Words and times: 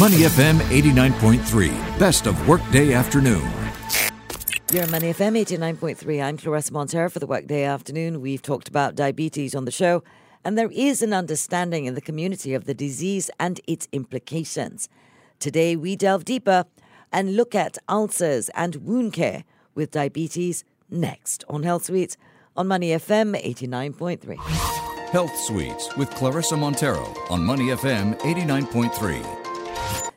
Money 0.00 0.20
FM 0.20 0.56
89.3, 0.60 1.98
best 1.98 2.26
of 2.26 2.48
workday 2.48 2.94
afternoon. 2.94 3.46
You're 4.72 4.84
on 4.84 4.90
Money 4.90 5.12
FM 5.12 5.38
89.3. 5.38 6.24
I'm 6.24 6.38
Claressa 6.38 6.70
Monteiro 6.70 7.12
for 7.12 7.18
the 7.18 7.26
Workday 7.26 7.64
Afternoon. 7.64 8.22
We've 8.22 8.40
talked 8.40 8.66
about 8.66 8.94
diabetes 8.94 9.54
on 9.54 9.66
the 9.66 9.70
show, 9.70 10.02
and 10.42 10.56
there 10.56 10.70
is 10.72 11.02
an 11.02 11.12
understanding 11.12 11.84
in 11.84 11.96
the 11.96 12.00
community 12.00 12.54
of 12.54 12.64
the 12.64 12.72
disease 12.72 13.30
and 13.38 13.60
its 13.66 13.88
implications. 13.92 14.88
Today, 15.38 15.76
we 15.76 15.96
delve 15.96 16.24
deeper 16.24 16.64
and 17.12 17.36
look 17.36 17.54
at 17.54 17.76
ulcers 17.86 18.48
and 18.54 18.76
wound 18.76 19.12
care 19.12 19.44
with 19.74 19.90
diabetes 19.90 20.64
next 20.88 21.44
on 21.46 21.62
Health 21.62 21.84
Suites 21.84 22.16
on 22.56 22.66
Money 22.68 22.92
FM 22.92 23.38
89.3. 23.38 24.38
Health 25.10 25.36
Suites 25.40 25.94
with 25.98 26.08
Claressa 26.12 26.56
Monteiro 26.56 27.14
on 27.30 27.44
Money 27.44 27.66
FM 27.66 28.18
89.3. 28.20 29.39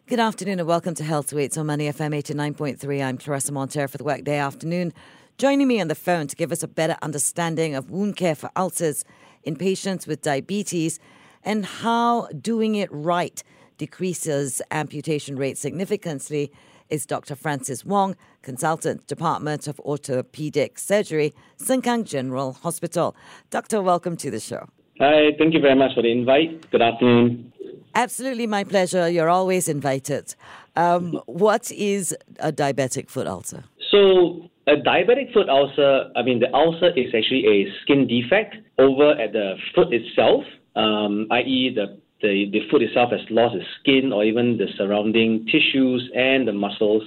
Good 0.05 0.19
afternoon 0.19 0.59
and 0.59 0.67
welcome 0.67 0.93
to 0.95 1.03
Health 1.03 1.29
Suites 1.29 1.57
on 1.57 1.65
Money 1.65 1.85
FM 1.85 2.15
89.3. 2.15 3.03
I'm 3.03 3.17
Claressa 3.17 3.51
Monteiro 3.51 3.89
for 3.89 3.97
the 3.97 4.03
Workday 4.03 4.37
Afternoon. 4.37 4.93
Joining 5.37 5.67
me 5.67 5.81
on 5.81 5.87
the 5.87 5.95
phone 5.95 6.27
to 6.27 6.35
give 6.35 6.51
us 6.51 6.61
a 6.61 6.67
better 6.67 6.97
understanding 7.01 7.73
of 7.73 7.89
wound 7.89 8.15
care 8.15 8.35
for 8.35 8.51
ulcers 8.55 9.03
in 9.43 9.55
patients 9.55 10.05
with 10.05 10.21
diabetes 10.21 10.99
and 11.43 11.65
how 11.65 12.27
doing 12.39 12.75
it 12.75 12.89
right 12.91 13.41
decreases 13.77 14.61
amputation 14.69 15.35
rates 15.35 15.59
significantly 15.59 16.51
is 16.89 17.05
Dr. 17.05 17.35
Francis 17.35 17.83
Wong, 17.83 18.15
consultant, 18.43 19.07
Department 19.07 19.67
of 19.67 19.79
Orthopedic 19.79 20.77
Surgery, 20.77 21.33
Sengkang 21.57 22.05
General 22.05 22.53
Hospital. 22.53 23.15
Doctor, 23.49 23.81
welcome 23.81 24.15
to 24.17 24.29
the 24.29 24.39
show. 24.39 24.67
Hi, 24.99 25.31
thank 25.39 25.55
you 25.55 25.59
very 25.59 25.75
much 25.75 25.95
for 25.95 26.03
the 26.03 26.11
invite. 26.11 26.69
Good 26.69 26.83
afternoon. 26.83 27.51
Absolutely, 27.95 28.47
my 28.47 28.63
pleasure. 28.63 29.09
You're 29.09 29.29
always 29.29 29.67
invited. 29.67 30.35
Um, 30.75 31.19
what 31.25 31.71
is 31.71 32.15
a 32.39 32.51
diabetic 32.51 33.09
foot 33.09 33.27
ulcer? 33.27 33.63
So, 33.91 34.49
a 34.65 34.75
diabetic 34.75 35.33
foot 35.33 35.49
ulcer, 35.49 36.09
I 36.15 36.23
mean, 36.23 36.39
the 36.39 36.53
ulcer 36.53 36.89
is 36.97 37.13
actually 37.15 37.45
a 37.45 37.67
skin 37.81 38.07
defect 38.07 38.55
over 38.79 39.11
at 39.11 39.33
the 39.33 39.55
foot 39.75 39.93
itself, 39.93 40.43
um, 40.75 41.27
i.e., 41.31 41.71
the, 41.75 41.97
the, 42.21 42.49
the 42.51 42.61
foot 42.71 42.81
itself 42.81 43.11
has 43.11 43.19
lost 43.29 43.55
its 43.55 43.65
skin 43.81 44.11
or 44.13 44.23
even 44.23 44.57
the 44.57 44.67
surrounding 44.77 45.45
tissues 45.45 46.09
and 46.15 46.47
the 46.47 46.53
muscles. 46.53 47.03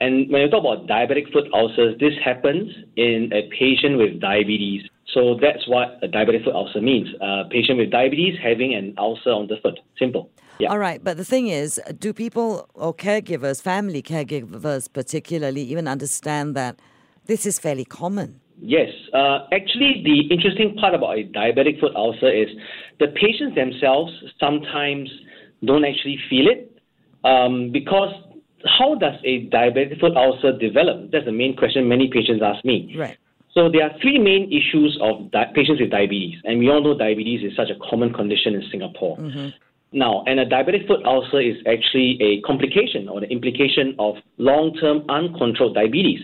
And 0.00 0.30
when 0.30 0.40
you 0.40 0.48
talk 0.48 0.60
about 0.60 0.86
diabetic 0.86 1.30
foot 1.32 1.44
ulcers, 1.52 1.98
this 2.00 2.14
happens 2.24 2.72
in 2.96 3.30
a 3.32 3.48
patient 3.50 3.98
with 3.98 4.20
diabetes. 4.20 4.82
So 5.12 5.36
that's 5.40 5.68
what 5.68 5.98
a 6.02 6.08
diabetic 6.08 6.44
foot 6.44 6.54
ulcer 6.54 6.80
means. 6.80 7.08
A 7.20 7.44
patient 7.50 7.78
with 7.78 7.90
diabetes 7.90 8.38
having 8.42 8.74
an 8.74 8.94
ulcer 8.96 9.30
on 9.30 9.48
the 9.48 9.56
foot. 9.62 9.78
Simple. 9.98 10.30
Yeah. 10.58 10.70
All 10.70 10.78
right, 10.78 11.02
but 11.02 11.16
the 11.16 11.24
thing 11.24 11.48
is, 11.48 11.80
do 11.98 12.12
people 12.12 12.68
or 12.74 12.94
caregivers, 12.94 13.62
family 13.62 14.02
caregivers 14.02 14.92
particularly, 14.92 15.62
even 15.62 15.88
understand 15.88 16.54
that 16.54 16.80
this 17.26 17.46
is 17.46 17.58
fairly 17.58 17.84
common? 17.84 18.40
Yes. 18.60 18.90
Uh, 19.14 19.46
actually, 19.52 20.02
the 20.04 20.32
interesting 20.32 20.76
part 20.76 20.94
about 20.94 21.18
a 21.18 21.24
diabetic 21.24 21.80
foot 21.80 21.94
ulcer 21.96 22.30
is 22.30 22.48
the 22.98 23.08
patients 23.08 23.54
themselves 23.54 24.12
sometimes 24.38 25.10
don't 25.64 25.84
actually 25.84 26.18
feel 26.28 26.46
it 26.46 26.78
um, 27.24 27.70
because 27.72 28.12
how 28.64 28.94
does 28.94 29.14
a 29.24 29.46
diabetic 29.48 30.00
foot 30.00 30.16
ulcer 30.16 30.56
develop? 30.56 31.10
That's 31.10 31.24
the 31.24 31.32
main 31.32 31.56
question 31.56 31.88
many 31.88 32.08
patients 32.08 32.42
ask 32.44 32.64
me. 32.64 32.94
Right. 32.96 33.16
So 33.52 33.68
there 33.68 33.82
are 33.82 33.90
three 34.00 34.18
main 34.18 34.52
issues 34.52 34.98
of 35.02 35.30
di- 35.32 35.52
patients 35.54 35.80
with 35.80 35.90
diabetes, 35.90 36.38
and 36.44 36.58
we 36.58 36.70
all 36.70 36.82
know 36.82 36.96
diabetes 36.96 37.42
is 37.42 37.56
such 37.56 37.68
a 37.68 37.90
common 37.90 38.12
condition 38.12 38.54
in 38.54 38.62
Singapore. 38.70 39.16
Mm-hmm. 39.18 39.48
Now, 39.92 40.22
and 40.26 40.38
a 40.38 40.46
diabetic 40.46 40.86
foot 40.86 41.04
ulcer 41.04 41.40
is 41.40 41.56
actually 41.66 42.16
a 42.22 42.40
complication 42.42 43.08
or 43.08 43.20
the 43.20 43.28
implication 43.28 43.96
of 43.98 44.16
long-term 44.38 45.04
uncontrolled 45.08 45.74
diabetes. 45.74 46.20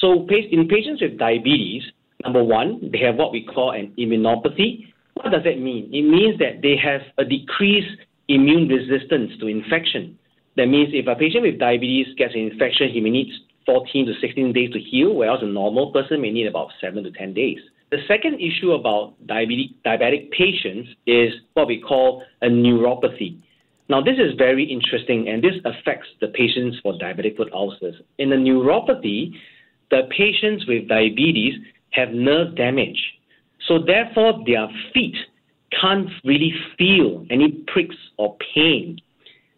So 0.00 0.26
in 0.30 0.68
patients 0.68 1.02
with 1.02 1.18
diabetes, 1.18 1.82
number 2.24 2.42
one, 2.42 2.88
they 2.90 2.98
have 3.00 3.16
what 3.16 3.30
we 3.30 3.44
call 3.44 3.72
an 3.72 3.92
immunopathy. 3.98 4.86
What 5.14 5.32
does 5.32 5.44
that 5.44 5.58
mean? 5.58 5.90
It 5.92 6.02
means 6.02 6.38
that 6.38 6.62
they 6.62 6.76
have 6.82 7.02
a 7.18 7.24
decreased 7.24 8.00
immune 8.28 8.68
resistance 8.68 9.32
to 9.40 9.48
infection. 9.48 10.18
That 10.58 10.66
means 10.66 10.88
if 10.92 11.06
a 11.06 11.14
patient 11.14 11.44
with 11.44 11.60
diabetes 11.60 12.08
gets 12.16 12.34
an 12.34 12.40
infection, 12.40 12.90
he 12.90 13.00
may 13.00 13.10
need 13.10 13.30
14 13.64 14.06
to 14.06 14.12
16 14.20 14.52
days 14.52 14.72
to 14.72 14.80
heal, 14.80 15.14
whereas 15.14 15.38
a 15.40 15.46
normal 15.46 15.92
person 15.92 16.20
may 16.20 16.32
need 16.32 16.48
about 16.48 16.70
7 16.80 17.04
to 17.04 17.12
10 17.12 17.32
days. 17.32 17.60
The 17.92 17.98
second 18.08 18.40
issue 18.40 18.72
about 18.72 19.14
diabetic, 19.24 19.76
diabetic 19.86 20.32
patients 20.32 20.90
is 21.06 21.32
what 21.54 21.68
we 21.68 21.80
call 21.80 22.24
a 22.42 22.48
neuropathy. 22.48 23.38
Now, 23.88 24.02
this 24.02 24.16
is 24.18 24.34
very 24.36 24.64
interesting, 24.64 25.28
and 25.28 25.40
this 25.40 25.54
affects 25.64 26.08
the 26.20 26.26
patients 26.28 26.78
for 26.82 26.94
diabetic 26.94 27.36
foot 27.36 27.52
ulcers. 27.52 27.94
In 28.18 28.28
the 28.28 28.36
neuropathy, 28.36 29.34
the 29.92 30.08
patients 30.10 30.66
with 30.66 30.88
diabetes 30.88 31.54
have 31.90 32.10
nerve 32.10 32.56
damage. 32.56 33.00
So, 33.68 33.78
therefore, 33.78 34.42
their 34.44 34.66
feet 34.92 35.14
can't 35.80 36.10
really 36.24 36.52
feel 36.76 37.24
any 37.30 37.64
pricks 37.68 37.96
or 38.16 38.36
pain. 38.54 38.98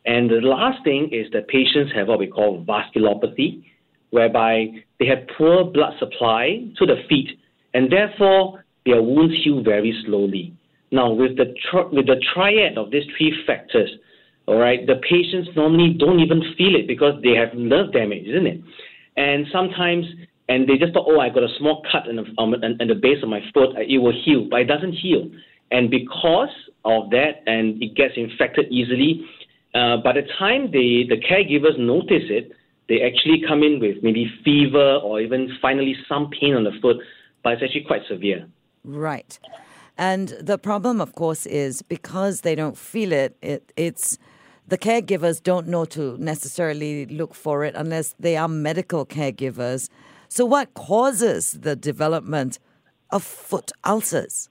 And 0.07 0.31
the 0.31 0.41
last 0.43 0.83
thing 0.85 1.11
is 1.13 1.31
that 1.33 1.49
patients 1.49 1.93
have 1.95 2.09
what 2.09 2.19
we 2.19 2.27
call 2.27 2.65
vasculopathy, 2.65 3.65
whereby 4.11 4.67
they 4.99 5.07
have 5.07 5.19
poor 5.37 5.65
blood 5.65 5.95
supply 5.99 6.67
to 6.79 6.87
the 6.87 6.97
feet, 7.09 7.39
and 7.75 7.91
therefore 7.93 8.65
their 8.87 9.03
wounds 9.03 9.35
heal 9.45 9.63
very 9.63 9.95
slowly. 10.07 10.55
Now, 10.91 11.13
with 11.13 11.37
the 11.37 11.55
tri- 11.71 11.87
with 11.93 12.07
the 12.07 12.21
triad 12.35 12.77
of 12.77 12.91
these 12.91 13.05
three 13.17 13.33
factors, 13.47 13.91
all 14.47 14.57
right, 14.57 14.85
the 14.87 14.97
patients 15.09 15.51
normally 15.55 15.95
don't 15.99 16.19
even 16.19 16.43
feel 16.59 16.75
it 16.75 16.89
because 16.89 17.15
they 17.23 17.37
have 17.37 17.55
nerve 17.55 17.93
damage, 17.93 18.27
isn't 18.27 18.47
it? 18.47 18.61
And 19.17 19.47
sometimes, 19.53 20.07
and 20.49 20.69
they 20.69 20.77
just 20.77 20.93
thought, 20.93 21.07
oh, 21.07 21.21
I 21.21 21.29
got 21.29 21.45
a 21.45 21.55
small 21.59 21.83
cut 21.93 22.09
in 22.09 22.17
the, 22.17 22.25
um, 22.39 22.55
in, 22.55 22.77
in 22.81 22.89
the 22.89 22.95
base 22.95 23.23
of 23.23 23.29
my 23.29 23.41
foot, 23.55 23.77
it 23.77 23.99
will 23.99 24.15
heal, 24.25 24.49
but 24.51 24.61
it 24.61 24.65
doesn't 24.65 24.93
heal. 24.93 25.31
And 25.71 25.89
because 25.91 26.51
of 26.85 27.11
that, 27.11 27.43
and 27.47 27.81
it 27.81 27.95
gets 27.95 28.15
infected 28.17 28.67
easily, 28.73 29.25
uh, 29.75 29.99
by 29.99 30.13
the 30.13 30.23
time 30.39 30.71
they, 30.71 31.07
the 31.09 31.21
caregivers 31.21 31.79
notice 31.79 32.25
it, 32.29 32.53
they 32.89 33.03
actually 33.03 33.43
come 33.47 33.63
in 33.63 33.79
with 33.79 34.03
maybe 34.03 34.31
fever 34.45 34.97
or 34.97 35.21
even 35.21 35.49
finally 35.63 35.95
some 36.09 36.31
pain 36.31 36.55
on 36.55 36.65
the 36.65 36.73
foot, 36.83 36.97
but 37.45 37.53
it's 37.53 37.63
actually 37.63 37.85
quite 37.85 38.03
severe. 38.09 38.47
Right. 38.85 39.39
And 39.97 40.29
the 40.41 40.59
problem, 40.59 41.01
of 41.01 41.15
course, 41.15 41.47
is 41.47 41.83
because 41.83 42.41
they 42.41 42.55
don't 42.55 42.77
feel 42.77 43.13
it, 43.13 43.37
it 43.43 43.73
it's 43.77 44.19
the 44.67 44.79
caregivers 44.79 45.43
don't 45.43 45.67
know 45.67 45.85
to 45.87 46.17
necessarily 46.19 47.07
look 47.07 47.35
for 47.35 47.65
it 47.65 47.75
unless 47.75 48.15
they 48.19 48.37
are 48.37 48.49
medical 48.49 49.05
caregivers. 49.05 49.89
So, 50.29 50.47
what 50.47 50.75
causes 50.75 51.59
the 51.61 51.77
development 51.77 52.59
of 53.11 53.23
foot 53.23 53.73
ulcers? 53.85 54.49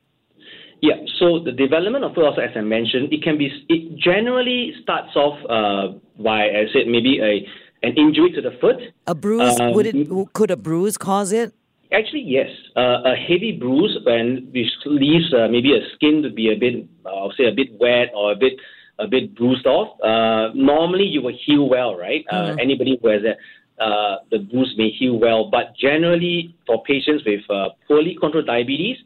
Yeah, 0.81 0.95
so 1.19 1.39
the 1.39 1.51
development 1.51 2.05
of 2.05 2.13
foot 2.15 2.25
ulcer, 2.25 2.41
as 2.41 2.55
I 2.55 2.61
mentioned, 2.61 3.11
it 3.11 3.21
can 3.21 3.37
be, 3.37 3.51
it 3.67 3.97
generally 3.97 4.73
starts 4.81 5.13
off 5.15 5.37
uh, 5.49 5.99
by, 6.23 6.47
as 6.47 6.69
I 6.69 6.73
said, 6.73 6.87
maybe 6.87 7.19
a 7.19 7.45
an 7.81 7.95
injury 7.97 8.31
to 8.31 8.41
the 8.41 8.51
foot. 8.59 8.75
A 9.07 9.15
bruise? 9.15 9.59
Um, 9.59 9.73
would 9.73 9.85
it? 9.85 10.07
Could 10.33 10.51
a 10.51 10.57
bruise 10.57 10.97
cause 10.97 11.31
it? 11.31 11.53
Actually, 11.91 12.23
yes. 12.25 12.49
Uh, 12.75 13.01
a 13.03 13.15
heavy 13.15 13.57
bruise 13.59 13.97
and 14.05 14.51
which 14.53 14.67
leaves 14.85 15.33
uh, 15.33 15.47
maybe 15.47 15.73
a 15.73 15.81
skin 15.95 16.21
to 16.21 16.29
be 16.29 16.51
a 16.51 16.55
bit, 16.55 16.85
uh, 17.05 17.09
I'll 17.09 17.33
say, 17.37 17.45
a 17.45 17.51
bit 17.51 17.69
wet 17.79 18.11
or 18.13 18.33
a 18.33 18.35
bit, 18.35 18.53
a 18.99 19.07
bit 19.07 19.35
bruised 19.35 19.65
off. 19.65 19.99
Uh, 20.01 20.53
normally, 20.53 21.05
you 21.05 21.21
will 21.21 21.37
heal 21.45 21.67
well, 21.67 21.95
right? 21.95 22.25
Uh, 22.29 22.35
mm-hmm. 22.35 22.59
Anybody 22.59 22.99
who 23.01 23.07
has 23.07 23.21
a, 23.23 23.83
uh, 23.83 24.17
the 24.29 24.39
bruise 24.39 24.73
may 24.77 24.89
heal 24.91 25.17
well, 25.17 25.49
but 25.49 25.75
generally, 25.75 26.55
for 26.67 26.83
patients 26.83 27.23
with 27.25 27.41
poorly 27.87 28.15
controlled 28.19 28.45
diabetes, 28.45 28.97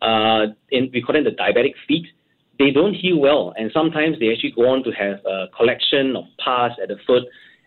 Uh, 0.00 0.46
in, 0.70 0.90
we 0.92 1.02
call 1.02 1.14
them 1.14 1.24
the 1.24 1.30
diabetic 1.30 1.74
feet, 1.86 2.06
they 2.58 2.70
don't 2.70 2.94
heal 2.94 3.18
well, 3.18 3.52
and 3.56 3.70
sometimes 3.72 4.18
they 4.18 4.32
actually 4.32 4.52
go 4.52 4.68
on 4.68 4.82
to 4.84 4.90
have 4.90 5.24
a 5.24 5.46
collection 5.56 6.16
of 6.16 6.24
pus 6.44 6.72
at 6.82 6.88
the 6.88 6.96
foot 7.06 7.24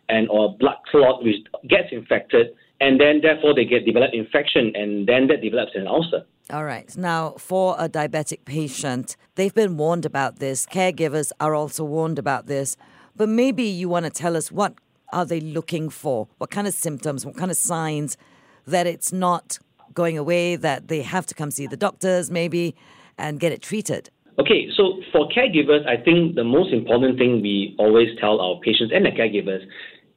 and 0.10 0.30
or 0.30 0.58
blood 0.58 0.76
clot 0.92 1.24
which 1.24 1.38
gets 1.70 1.88
infected 1.92 2.48
and 2.82 3.00
then 3.00 3.22
therefore 3.22 3.54
they 3.54 3.64
get 3.64 3.86
develop 3.86 4.10
infection 4.12 4.74
and 4.76 5.08
then 5.08 5.28
that 5.28 5.42
develops 5.42 5.72
an 5.76 5.88
ulcer. 5.88 6.26
All 6.52 6.66
right. 6.66 6.98
Now, 6.98 7.36
for 7.38 7.76
a 7.78 7.88
diabetic 7.88 8.44
patient, 8.44 9.16
they've 9.36 9.54
been 9.54 9.78
warned 9.78 10.06
about 10.06 10.40
this. 10.40 10.66
Caregivers 10.66 11.32
are 11.40 11.54
also 11.54 11.86
warned 11.86 12.20
about 12.20 12.48
this. 12.48 12.76
But 13.16 13.30
maybe 13.30 13.64
you 13.64 13.88
want 13.88 14.06
to 14.06 14.10
tell 14.10 14.36
us 14.36 14.52
what 14.52 14.74
are 15.14 15.26
they 15.26 15.40
looking 15.40 15.90
for? 15.90 16.28
What 16.40 16.50
kind 16.50 16.68
of 16.68 16.74
symptoms, 16.74 17.26
what 17.26 17.38
kind 17.38 17.52
of 17.52 17.58
signs 17.58 18.18
that 18.66 18.88
it's 18.88 19.14
not 19.14 19.60
going 19.94 20.18
away, 20.18 20.56
that 20.56 20.88
they 20.88 21.02
have 21.02 21.26
to 21.28 21.36
come 21.36 21.52
see 21.52 21.68
the 21.68 21.78
doctors 21.78 22.32
maybe 22.32 22.76
and 23.18 23.40
get 23.40 23.52
it 23.52 23.62
treated? 23.62 24.10
Okay, 24.40 24.68
so 24.76 25.02
for 25.12 25.30
caregivers, 25.30 25.86
I 25.88 26.02
think 26.02 26.36
the 26.36 26.44
most 26.44 26.74
important 26.74 27.18
thing 27.18 27.42
we 27.42 27.76
always 27.78 28.08
tell 28.20 28.40
our 28.40 28.60
patients 28.62 28.92
and 28.94 29.06
the 29.06 29.12
caregivers 29.12 29.64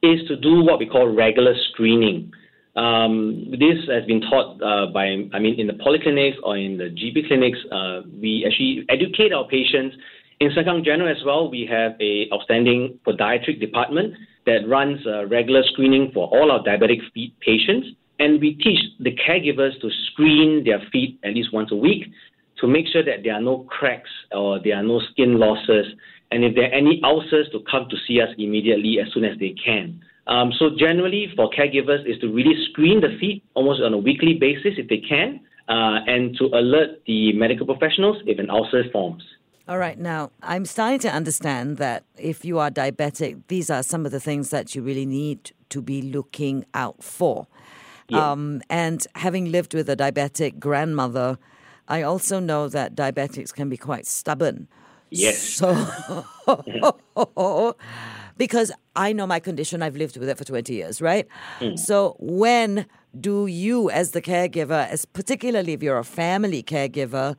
is 0.02 0.26
to 0.28 0.36
do 0.36 0.62
what 0.62 0.78
we 0.78 0.86
call 0.86 1.08
regular 1.08 1.54
screening. 1.70 2.32
Um, 2.76 3.50
this 3.50 3.78
has 3.88 4.04
been 4.06 4.20
taught 4.20 4.60
uh, 4.62 4.92
by, 4.92 5.04
I 5.32 5.38
mean, 5.38 5.58
in 5.58 5.66
the 5.66 5.74
polyclinics 5.74 6.36
or 6.42 6.56
in 6.56 6.76
the 6.78 6.84
GP 6.84 7.28
clinics. 7.28 7.58
Uh, 7.70 8.02
we 8.20 8.44
actually 8.46 8.84
educate 8.88 9.32
our 9.32 9.46
patients 9.46 9.96
In 10.40 10.50
Sengkang 10.50 10.84
General 10.84 11.08
as 11.08 11.22
well, 11.24 11.48
we 11.48 11.66
have 11.70 11.92
a 12.00 12.28
outstanding 12.32 12.98
podiatric 13.06 13.60
department 13.60 14.14
that 14.46 14.66
runs 14.68 14.98
uh, 15.06 15.26
regular 15.26 15.62
screening 15.72 16.10
for 16.12 16.26
all 16.28 16.50
our 16.50 16.62
diabetic 16.62 16.98
patients. 17.40 17.88
And 18.18 18.40
we 18.40 18.54
teach 18.54 18.78
the 19.00 19.10
caregivers 19.10 19.80
to 19.80 19.90
screen 20.12 20.64
their 20.64 20.80
feet 20.92 21.18
at 21.24 21.34
least 21.34 21.52
once 21.52 21.70
a 21.72 21.76
week 21.76 22.06
to 22.60 22.68
make 22.68 22.86
sure 22.92 23.04
that 23.04 23.24
there 23.24 23.34
are 23.34 23.40
no 23.40 23.66
cracks 23.68 24.10
or 24.32 24.60
there 24.62 24.76
are 24.76 24.82
no 24.82 25.00
skin 25.12 25.38
losses. 25.38 25.86
And 26.30 26.44
if 26.44 26.54
there 26.54 26.64
are 26.64 26.74
any 26.74 27.00
ulcers, 27.04 27.48
to 27.52 27.60
come 27.70 27.88
to 27.90 27.96
see 28.06 28.20
us 28.20 28.28
immediately 28.38 28.98
as 29.00 29.12
soon 29.12 29.24
as 29.24 29.38
they 29.38 29.54
can. 29.64 30.00
Um, 30.26 30.52
so 30.58 30.70
generally, 30.78 31.32
for 31.36 31.50
caregivers, 31.50 32.08
is 32.08 32.18
to 32.20 32.32
really 32.32 32.54
screen 32.70 33.00
the 33.00 33.16
feet 33.20 33.44
almost 33.54 33.82
on 33.82 33.92
a 33.92 33.98
weekly 33.98 34.34
basis 34.34 34.74
if 34.78 34.88
they 34.88 35.02
can, 35.06 35.40
uh, 35.68 36.00
and 36.06 36.36
to 36.38 36.46
alert 36.46 37.02
the 37.06 37.32
medical 37.34 37.66
professionals 37.66 38.16
if 38.26 38.38
an 38.38 38.50
ulcer 38.50 38.84
forms. 38.92 39.22
All 39.66 39.78
right, 39.78 39.98
now 39.98 40.30
I'm 40.42 40.66
starting 40.66 40.98
to 41.00 41.08
understand 41.08 41.78
that 41.78 42.04
if 42.18 42.44
you 42.44 42.58
are 42.58 42.70
diabetic, 42.70 43.42
these 43.48 43.70
are 43.70 43.82
some 43.82 44.04
of 44.04 44.12
the 44.12 44.20
things 44.20 44.50
that 44.50 44.74
you 44.74 44.82
really 44.82 45.06
need 45.06 45.52
to 45.70 45.80
be 45.80 46.02
looking 46.02 46.66
out 46.74 47.02
for. 47.02 47.46
Yeah. 48.08 48.32
Um, 48.32 48.62
and 48.68 49.06
having 49.14 49.50
lived 49.50 49.74
with 49.74 49.88
a 49.88 49.96
diabetic 49.96 50.58
grandmother, 50.58 51.38
I 51.88 52.02
also 52.02 52.38
know 52.40 52.68
that 52.68 52.94
diabetics 52.94 53.52
can 53.52 53.68
be 53.68 53.76
quite 53.76 54.06
stubborn. 54.06 54.68
Yes. 55.10 55.38
So, 55.38 55.74
because 58.36 58.72
I 58.96 59.12
know 59.12 59.26
my 59.26 59.38
condition, 59.38 59.82
I've 59.82 59.96
lived 59.96 60.16
with 60.16 60.28
it 60.28 60.36
for 60.36 60.44
20 60.44 60.72
years, 60.72 61.00
right? 61.00 61.28
Mm. 61.60 61.78
So, 61.78 62.16
when 62.18 62.86
do 63.18 63.46
you, 63.46 63.90
as 63.90 64.10
the 64.10 64.20
caregiver, 64.20 64.88
as 64.88 65.04
particularly 65.04 65.72
if 65.74 65.82
you're 65.82 65.98
a 65.98 66.04
family 66.04 66.62
caregiver, 66.62 67.36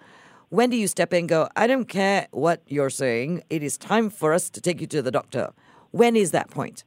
when 0.50 0.70
do 0.70 0.78
you 0.78 0.88
step 0.88 1.12
in 1.12 1.20
and 1.20 1.30
go, 1.30 1.50
I 1.56 1.68
don't 1.68 1.86
care 1.86 2.28
what 2.32 2.62
you're 2.68 2.90
saying, 2.90 3.44
it 3.50 3.62
is 3.62 3.78
time 3.78 4.10
for 4.10 4.34
us 4.34 4.50
to 4.52 4.62
take 4.62 4.80
you 4.80 4.88
to 4.88 5.02
the 5.02 5.12
doctor? 5.12 5.52
When 5.92 6.16
is 6.16 6.32
that 6.32 6.50
point? 6.50 6.84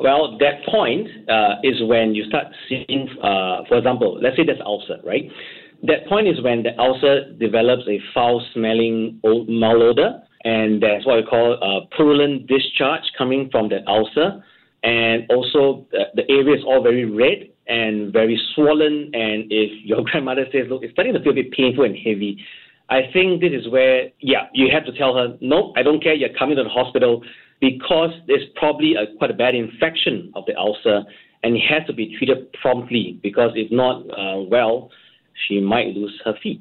Well, 0.00 0.38
that 0.38 0.64
point 0.64 1.08
uh, 1.28 1.56
is 1.62 1.82
when 1.82 2.14
you 2.14 2.24
start 2.24 2.46
seeing, 2.68 3.06
uh, 3.22 3.64
for 3.68 3.76
example, 3.76 4.18
let's 4.20 4.36
say 4.36 4.44
there's 4.44 4.60
ulcer, 4.64 4.96
right? 5.04 5.30
That 5.82 6.06
point 6.08 6.26
is 6.26 6.42
when 6.42 6.62
the 6.62 6.78
ulcer 6.78 7.32
develops 7.38 7.82
a 7.86 8.00
foul-smelling 8.14 9.20
malodor, 9.24 10.22
and 10.44 10.82
that's 10.82 11.04
what 11.04 11.16
we 11.16 11.22
call 11.22 11.52
a 11.52 11.86
purulent 11.94 12.46
discharge 12.46 13.02
coming 13.16 13.50
from 13.50 13.68
the 13.68 13.86
ulcer. 13.86 14.42
And 14.82 15.26
also, 15.28 15.86
uh, 15.92 16.04
the 16.14 16.22
area 16.30 16.56
is 16.56 16.64
all 16.66 16.82
very 16.82 17.04
red 17.04 17.50
and 17.66 18.10
very 18.10 18.40
swollen. 18.54 19.10
And 19.12 19.52
if 19.52 19.84
your 19.84 20.02
grandmother 20.10 20.46
says, 20.50 20.66
"Look, 20.70 20.82
it's 20.82 20.92
starting 20.92 21.12
to 21.12 21.20
feel 21.20 21.32
a 21.32 21.34
bit 21.34 21.52
painful 21.52 21.84
and 21.84 21.94
heavy," 21.94 22.42
I 22.90 23.02
think 23.12 23.40
this 23.40 23.52
is 23.52 23.68
where, 23.68 24.10
yeah, 24.20 24.48
you 24.52 24.68
have 24.72 24.84
to 24.86 24.92
tell 24.92 25.14
her, 25.14 25.36
no, 25.40 25.72
I 25.76 25.82
don't 25.82 26.02
care, 26.02 26.14
you're 26.14 26.36
coming 26.36 26.56
to 26.56 26.64
the 26.64 26.68
hospital 26.68 27.22
because 27.60 28.10
there's 28.26 28.48
probably 28.56 28.94
a, 28.96 29.16
quite 29.16 29.30
a 29.30 29.34
bad 29.34 29.54
infection 29.54 30.32
of 30.34 30.44
the 30.46 30.56
ulcer 30.56 31.04
and 31.42 31.56
it 31.56 31.60
has 31.60 31.86
to 31.86 31.92
be 31.92 32.16
treated 32.18 32.52
promptly 32.54 33.18
because 33.22 33.52
if 33.54 33.70
not 33.70 34.02
uh, 34.10 34.40
well, 34.40 34.90
she 35.46 35.60
might 35.60 35.94
lose 35.94 36.20
her 36.24 36.34
feet. 36.42 36.60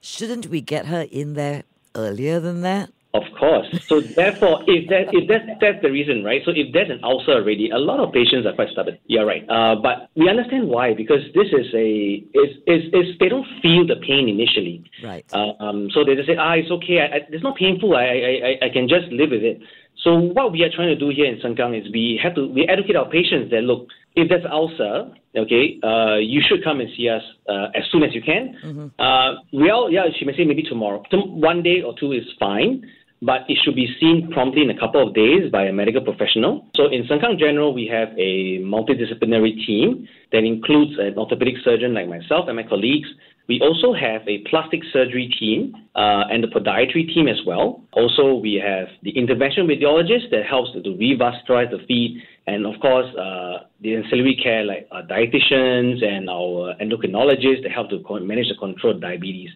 Shouldn't 0.00 0.46
we 0.46 0.60
get 0.60 0.86
her 0.86 1.06
in 1.10 1.32
there 1.32 1.64
earlier 1.94 2.40
than 2.40 2.60
that? 2.60 2.90
Of 3.14 3.22
course. 3.38 3.68
So 3.86 4.00
therefore, 4.00 4.64
if 4.66 4.88
that 4.90 5.14
if 5.14 5.28
that 5.28 5.46
that's 5.60 5.80
the 5.82 5.90
reason, 5.90 6.24
right? 6.24 6.42
So 6.44 6.50
if 6.50 6.72
there's 6.72 6.90
an 6.90 6.98
ulcer 7.04 7.38
already, 7.38 7.70
a 7.70 7.78
lot 7.78 8.00
of 8.00 8.12
patients 8.12 8.44
are 8.44 8.52
quite 8.52 8.70
stubborn. 8.70 8.98
You're 9.06 9.24
right. 9.24 9.46
Uh, 9.48 9.76
but 9.80 10.10
we 10.16 10.28
understand 10.28 10.66
why 10.66 10.94
because 10.94 11.22
this 11.32 11.46
is 11.54 11.70
a 11.74 12.26
is 12.34 12.50
is 12.66 12.82
is 12.90 13.06
they 13.20 13.28
don't 13.28 13.46
feel 13.62 13.86
the 13.86 14.02
pain 14.02 14.28
initially. 14.28 14.82
Right. 15.02 15.24
Uh, 15.32 15.54
um. 15.62 15.90
So 15.94 16.02
they 16.04 16.16
just 16.16 16.26
say, 16.26 16.34
ah, 16.34 16.54
it's 16.54 16.72
okay. 16.82 17.06
I, 17.06 17.06
I, 17.06 17.18
it's 17.30 17.44
not 17.44 17.54
painful. 17.54 17.94
I, 17.94 18.02
I 18.02 18.66
I 18.66 18.68
can 18.74 18.88
just 18.88 19.06
live 19.14 19.30
with 19.30 19.46
it. 19.46 19.62
So 20.02 20.18
what 20.18 20.50
we 20.50 20.64
are 20.64 20.70
trying 20.74 20.90
to 20.90 20.98
do 20.98 21.14
here 21.14 21.30
in 21.30 21.38
Sengkang 21.38 21.78
is 21.78 21.86
we 21.94 22.18
have 22.20 22.34
to 22.34 22.50
we 22.50 22.66
educate 22.66 22.96
our 22.96 23.08
patients 23.08 23.54
that 23.54 23.62
look 23.62 23.86
if 24.16 24.28
there's 24.28 24.44
ulcer, 24.50 25.10
okay, 25.36 25.78
uh, 25.82 26.18
you 26.18 26.40
should 26.46 26.62
come 26.62 26.80
and 26.80 26.88
see 26.96 27.08
us 27.08 27.22
uh, 27.48 27.66
as 27.74 27.82
soon 27.90 28.02
as 28.04 28.14
you 28.14 28.22
can. 28.22 28.54
Mm-hmm. 28.64 28.86
Uh, 28.98 29.40
well, 29.52 29.90
yeah, 29.90 30.06
she 30.16 30.24
may 30.24 30.36
say 30.36 30.44
maybe 30.44 30.62
tomorrow. 30.62 31.02
One 31.12 31.62
day 31.62 31.82
or 31.82 31.94
two 31.98 32.12
is 32.12 32.22
fine 32.38 32.84
but 33.22 33.42
it 33.48 33.58
should 33.64 33.74
be 33.74 33.88
seen 34.00 34.30
promptly 34.32 34.62
in 34.62 34.70
a 34.70 34.78
couple 34.78 35.06
of 35.06 35.14
days 35.14 35.50
by 35.50 35.64
a 35.64 35.72
medical 35.72 36.02
professional. 36.02 36.66
So 36.76 36.86
in 36.86 37.04
Sengkang 37.04 37.38
General, 37.38 37.72
we 37.72 37.86
have 37.86 38.08
a 38.18 38.58
multidisciplinary 38.60 39.64
team 39.66 40.06
that 40.32 40.44
includes 40.44 40.98
an 40.98 41.16
orthopedic 41.16 41.54
surgeon 41.64 41.94
like 41.94 42.08
myself 42.08 42.48
and 42.48 42.56
my 42.56 42.64
colleagues. 42.64 43.08
We 43.46 43.60
also 43.60 43.92
have 43.92 44.26
a 44.26 44.38
plastic 44.48 44.80
surgery 44.90 45.28
team 45.38 45.74
uh, 45.94 46.24
and 46.30 46.42
the 46.42 46.48
podiatry 46.48 47.12
team 47.12 47.28
as 47.28 47.40
well. 47.46 47.82
Also, 47.92 48.34
we 48.34 48.54
have 48.54 48.88
the 49.02 49.10
intervention 49.10 49.66
radiologist 49.66 50.30
that 50.30 50.44
helps 50.48 50.72
to 50.72 50.80
revascularize 50.80 51.70
the 51.70 51.84
feet, 51.86 52.22
and 52.46 52.66
of 52.66 52.80
course, 52.80 53.06
uh, 53.16 53.68
the 53.82 53.96
ancillary 53.96 54.38
care 54.42 54.64
like 54.64 54.88
our 54.90 55.02
dietitians 55.02 56.02
and 56.02 56.30
our 56.30 56.74
endocrinologists 56.80 57.62
that 57.62 57.70
help 57.70 57.90
to 57.90 58.00
manage 58.20 58.48
the 58.48 58.56
control 58.58 58.94
of 58.94 59.00
diabetes 59.00 59.50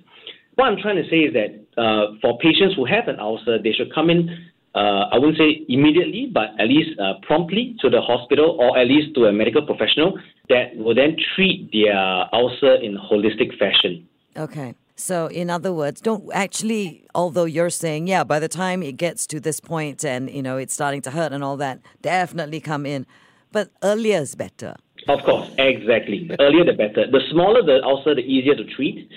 what 0.58 0.66
I'm 0.66 0.76
trying 0.76 0.96
to 0.96 1.08
say 1.08 1.18
is 1.18 1.32
that 1.34 1.80
uh, 1.80 2.18
for 2.20 2.36
patients 2.38 2.74
who 2.74 2.84
have 2.84 3.06
an 3.06 3.20
ulcer, 3.20 3.62
they 3.62 3.70
should 3.70 3.94
come 3.94 4.10
in. 4.10 4.28
Uh, 4.74 5.06
I 5.12 5.18
wouldn't 5.18 5.38
say 5.38 5.64
immediately, 5.68 6.28
but 6.32 6.48
at 6.58 6.66
least 6.66 6.98
uh, 6.98 7.14
promptly 7.22 7.76
to 7.80 7.88
the 7.88 8.00
hospital 8.00 8.56
or 8.58 8.76
at 8.76 8.88
least 8.88 9.14
to 9.14 9.26
a 9.26 9.32
medical 9.32 9.64
professional 9.64 10.18
that 10.48 10.76
will 10.76 10.96
then 10.96 11.16
treat 11.36 11.70
their 11.72 11.96
ulcer 12.34 12.74
in 12.74 12.96
a 12.96 13.00
holistic 13.00 13.56
fashion. 13.56 14.08
Okay. 14.36 14.74
So, 14.96 15.28
in 15.28 15.48
other 15.48 15.72
words, 15.72 16.00
don't 16.00 16.28
actually, 16.34 17.06
although 17.14 17.44
you're 17.44 17.70
saying, 17.70 18.08
yeah, 18.08 18.24
by 18.24 18.40
the 18.40 18.48
time 18.48 18.82
it 18.82 18.96
gets 18.96 19.28
to 19.28 19.38
this 19.38 19.60
point 19.60 20.04
and, 20.04 20.28
you 20.28 20.42
know, 20.42 20.56
it's 20.56 20.74
starting 20.74 21.02
to 21.02 21.12
hurt 21.12 21.32
and 21.32 21.44
all 21.44 21.56
that, 21.58 21.78
definitely 22.02 22.60
come 22.60 22.84
in. 22.84 23.06
But 23.52 23.70
earlier 23.84 24.18
is 24.18 24.34
better. 24.34 24.74
Of 25.06 25.22
course, 25.22 25.48
exactly. 25.56 26.28
Earlier 26.40 26.64
the 26.64 26.72
better. 26.72 27.08
The 27.08 27.20
smaller 27.30 27.62
the 27.62 27.80
ulcer, 27.84 28.16
the 28.16 28.22
easier 28.22 28.56
to 28.56 28.64
treat. 28.64 29.08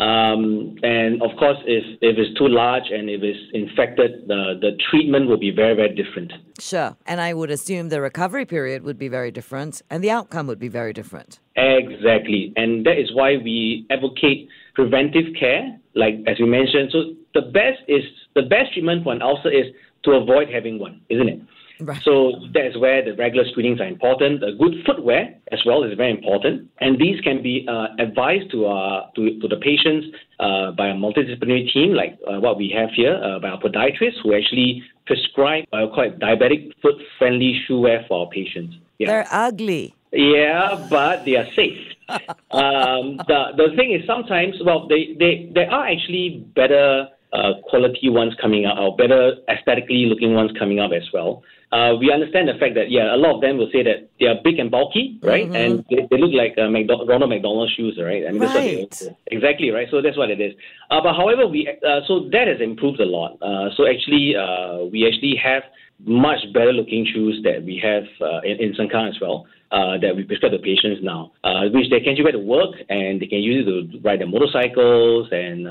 Um, 0.00 0.76
and 0.82 1.22
of 1.22 1.30
course, 1.38 1.58
if, 1.66 1.84
if 2.00 2.18
it's 2.18 2.36
too 2.36 2.48
large 2.48 2.84
and 2.90 3.08
if 3.08 3.22
it's 3.22 3.38
infected, 3.52 4.26
the, 4.26 4.58
the 4.60 4.72
treatment 4.90 5.28
will 5.28 5.38
be 5.38 5.50
very, 5.50 5.74
very 5.74 5.94
different. 5.94 6.32
Sure. 6.58 6.96
And 7.06 7.20
I 7.20 7.32
would 7.32 7.50
assume 7.50 7.88
the 7.88 8.00
recovery 8.00 8.44
period 8.44 8.82
would 8.82 8.98
be 8.98 9.08
very 9.08 9.30
different 9.30 9.82
and 9.90 10.02
the 10.02 10.10
outcome 10.10 10.46
would 10.48 10.58
be 10.58 10.68
very 10.68 10.92
different. 10.92 11.38
Exactly. 11.56 12.52
And 12.56 12.84
that 12.86 12.98
is 12.98 13.14
why 13.14 13.36
we 13.36 13.86
advocate 13.90 14.48
preventive 14.74 15.34
care, 15.38 15.78
like 15.94 16.14
as 16.26 16.38
we 16.40 16.46
mentioned. 16.46 16.90
So 16.90 17.14
the 17.34 17.42
best 17.42 17.78
is 17.86 18.02
the 18.34 18.42
best 18.42 18.72
treatment 18.72 19.04
for 19.04 19.12
an 19.12 19.22
ulcer 19.22 19.50
is 19.50 19.66
to 20.04 20.12
avoid 20.12 20.48
having 20.52 20.78
one, 20.78 21.00
isn't 21.08 21.28
it? 21.28 21.40
Right. 21.80 22.00
So 22.04 22.32
that's 22.52 22.76
where 22.78 23.04
the 23.04 23.14
regular 23.16 23.44
screenings 23.50 23.80
are 23.80 23.86
important. 23.86 24.42
A 24.44 24.52
good 24.52 24.74
footwear 24.86 25.34
as 25.50 25.60
well 25.66 25.82
is 25.82 25.96
very 25.96 26.10
important, 26.10 26.70
and 26.80 26.98
these 27.00 27.20
can 27.20 27.42
be 27.42 27.66
uh, 27.68 27.88
advised 27.98 28.50
to, 28.52 28.66
uh, 28.66 29.10
to 29.16 29.40
to 29.40 29.48
the 29.48 29.56
patients 29.56 30.06
uh, 30.38 30.70
by 30.72 30.88
a 30.88 30.94
multidisciplinary 30.94 31.72
team 31.72 31.94
like 31.94 32.16
uh, 32.28 32.38
what 32.38 32.58
we 32.58 32.70
have 32.70 32.90
here 32.94 33.20
uh, 33.22 33.40
by 33.40 33.48
our 33.48 33.60
podiatrists 33.60 34.22
who 34.22 34.34
actually 34.34 34.82
prescribe 35.06 35.64
uh, 35.72 35.86
quite 35.92 36.18
diabetic 36.18 36.72
foot-friendly 36.80 37.60
shoe 37.66 37.80
wear 37.80 38.04
for 38.08 38.20
our 38.20 38.30
patients. 38.30 38.76
Yeah. 38.98 39.08
They're 39.08 39.28
ugly. 39.30 39.94
Yeah, 40.12 40.86
but 40.88 41.24
they 41.24 41.36
are 41.36 41.46
safe. 41.56 41.78
um, 42.08 43.16
the 43.26 43.52
the 43.56 43.72
thing 43.76 43.92
is 43.92 44.06
sometimes 44.06 44.54
well 44.64 44.86
they 44.86 45.16
they 45.18 45.50
there 45.54 45.70
are 45.70 45.88
actually 45.88 46.46
better 46.54 47.08
uh, 47.34 47.60
quality 47.68 48.08
ones 48.08 48.34
coming 48.40 48.64
out, 48.64 48.78
or 48.78 48.96
better 48.96 49.34
aesthetically 49.48 50.06
looking 50.06 50.34
ones 50.34 50.52
coming 50.58 50.80
up 50.80 50.92
as 50.92 51.04
well 51.12 51.42
uh, 51.74 51.96
we 51.98 52.12
understand 52.12 52.46
the 52.48 52.54
fact 52.54 52.74
that 52.76 52.88
yeah, 52.88 53.14
a 53.14 53.18
lot 53.18 53.34
of 53.34 53.40
them 53.40 53.58
will 53.58 53.68
say 53.72 53.82
that 53.82 54.08
they 54.20 54.26
are 54.26 54.36
big 54.44 54.60
and 54.60 54.70
bulky, 54.70 55.18
right? 55.22 55.46
Mm-hmm. 55.46 55.56
And 55.56 55.84
they, 55.90 56.06
they, 56.08 56.18
look 56.22 56.30
like 56.32 56.54
uh, 56.56 56.70
McDonald, 56.70 57.08
Ronald 57.08 57.30
McDonald 57.30 57.68
shoes, 57.76 57.98
right? 58.00 58.22
I 58.26 58.30
mean, 58.30 58.42
right. 58.42 58.78
that's 58.88 59.02
what 59.02 59.16
they, 59.26 59.36
exactly 59.36 59.70
right. 59.70 59.88
So 59.90 60.00
that's 60.00 60.16
what 60.16 60.30
it 60.30 60.40
is. 60.40 60.54
Uh, 60.88 61.00
but 61.02 61.14
however, 61.14 61.48
we 61.48 61.66
uh, 61.66 62.00
so 62.06 62.30
that 62.30 62.46
has 62.46 62.60
improved 62.60 63.00
a 63.00 63.04
lot. 63.04 63.42
Uh, 63.42 63.74
so 63.76 63.88
actually, 63.90 64.36
uh, 64.36 64.86
we 64.86 65.02
actually 65.02 65.34
have 65.42 65.64
much 66.04 66.40
better 66.52 66.72
looking 66.72 67.06
shoes 67.12 67.40
that 67.44 67.64
we 67.64 67.80
have 67.82 68.04
uh, 68.20 68.40
in, 68.40 68.58
in 68.60 68.74
Sengkang 68.74 69.08
as 69.08 69.20
well. 69.20 69.46
Uh, 69.72 69.98
that 69.98 70.14
we 70.14 70.22
prescribe 70.22 70.52
to 70.52 70.58
patients 70.58 71.00
now, 71.02 71.32
uh, 71.42 71.62
which 71.72 71.90
they 71.90 71.98
can 71.98 72.14
use 72.14 72.30
to 72.30 72.38
work 72.38 72.76
and 72.88 73.20
they 73.20 73.26
can 73.26 73.40
use 73.40 73.66
it 73.66 73.90
to 73.90 73.98
ride 74.08 74.20
their 74.20 74.26
motorcycles 74.28 75.26
and 75.32 75.66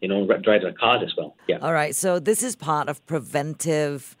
you 0.00 0.08
know 0.08 0.26
drive 0.26 0.62
their 0.62 0.72
cars 0.72 1.02
as 1.04 1.12
well. 1.18 1.36
Yeah. 1.48 1.58
All 1.58 1.74
right. 1.74 1.94
So 1.94 2.18
this 2.18 2.42
is 2.42 2.56
part 2.56 2.88
of 2.88 3.04
preventive 3.04 4.16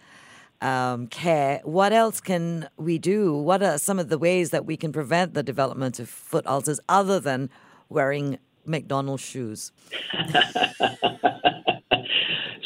um, 0.62 1.08
care. 1.08 1.60
What 1.64 1.92
else 1.92 2.20
can 2.20 2.68
we 2.76 2.98
do? 2.98 3.34
What 3.34 3.62
are 3.62 3.78
some 3.78 3.98
of 3.98 4.08
the 4.08 4.18
ways 4.18 4.50
that 4.50 4.64
we 4.64 4.76
can 4.76 4.92
prevent 4.92 5.34
the 5.34 5.42
development 5.42 5.98
of 5.98 6.08
foot 6.08 6.46
ulcers 6.46 6.80
other 6.88 7.18
than 7.20 7.50
wearing 7.88 8.38
McDonald's 8.64 9.22
shoes? 9.22 9.72